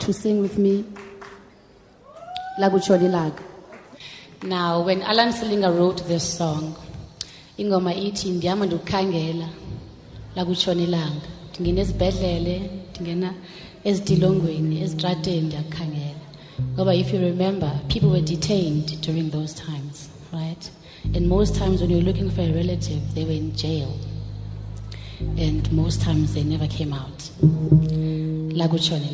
[0.00, 0.84] to sing with me
[2.58, 3.32] Lagucholi Lag.
[4.42, 6.74] Now, when Alan Silinga wrote this song,
[7.58, 9.48] ingoma ithi ndiyama ndikukhangela
[10.36, 12.70] lakutshona ilanga ndingena ezibhedlele
[13.00, 13.34] ndingena
[13.84, 16.24] ezitilongweni ezitrateni ndiyakukhangela.
[16.74, 20.70] Ngoba if you remember people were detained during those times right?
[21.14, 23.92] And most times when you're looking for a relative they were in jail.
[25.38, 27.30] And most times they never came out.
[28.52, 29.12] Lakutshona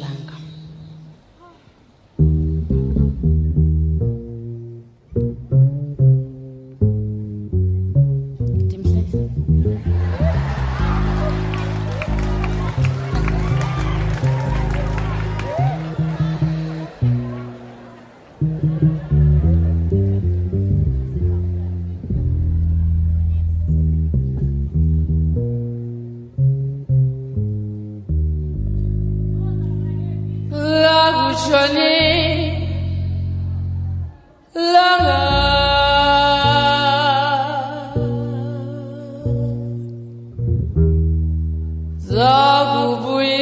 [42.14, 43.40] zakubuye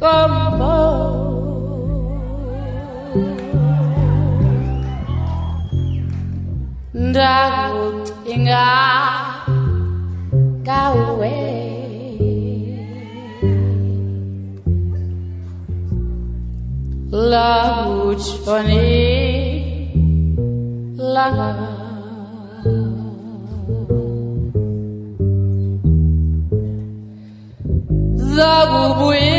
[0.00, 0.74] kambo
[7.38, 8.62] ndakucinga
[18.08, 18.84] lakutshoni
[21.14, 21.48] langa
[28.34, 29.37] zakubuye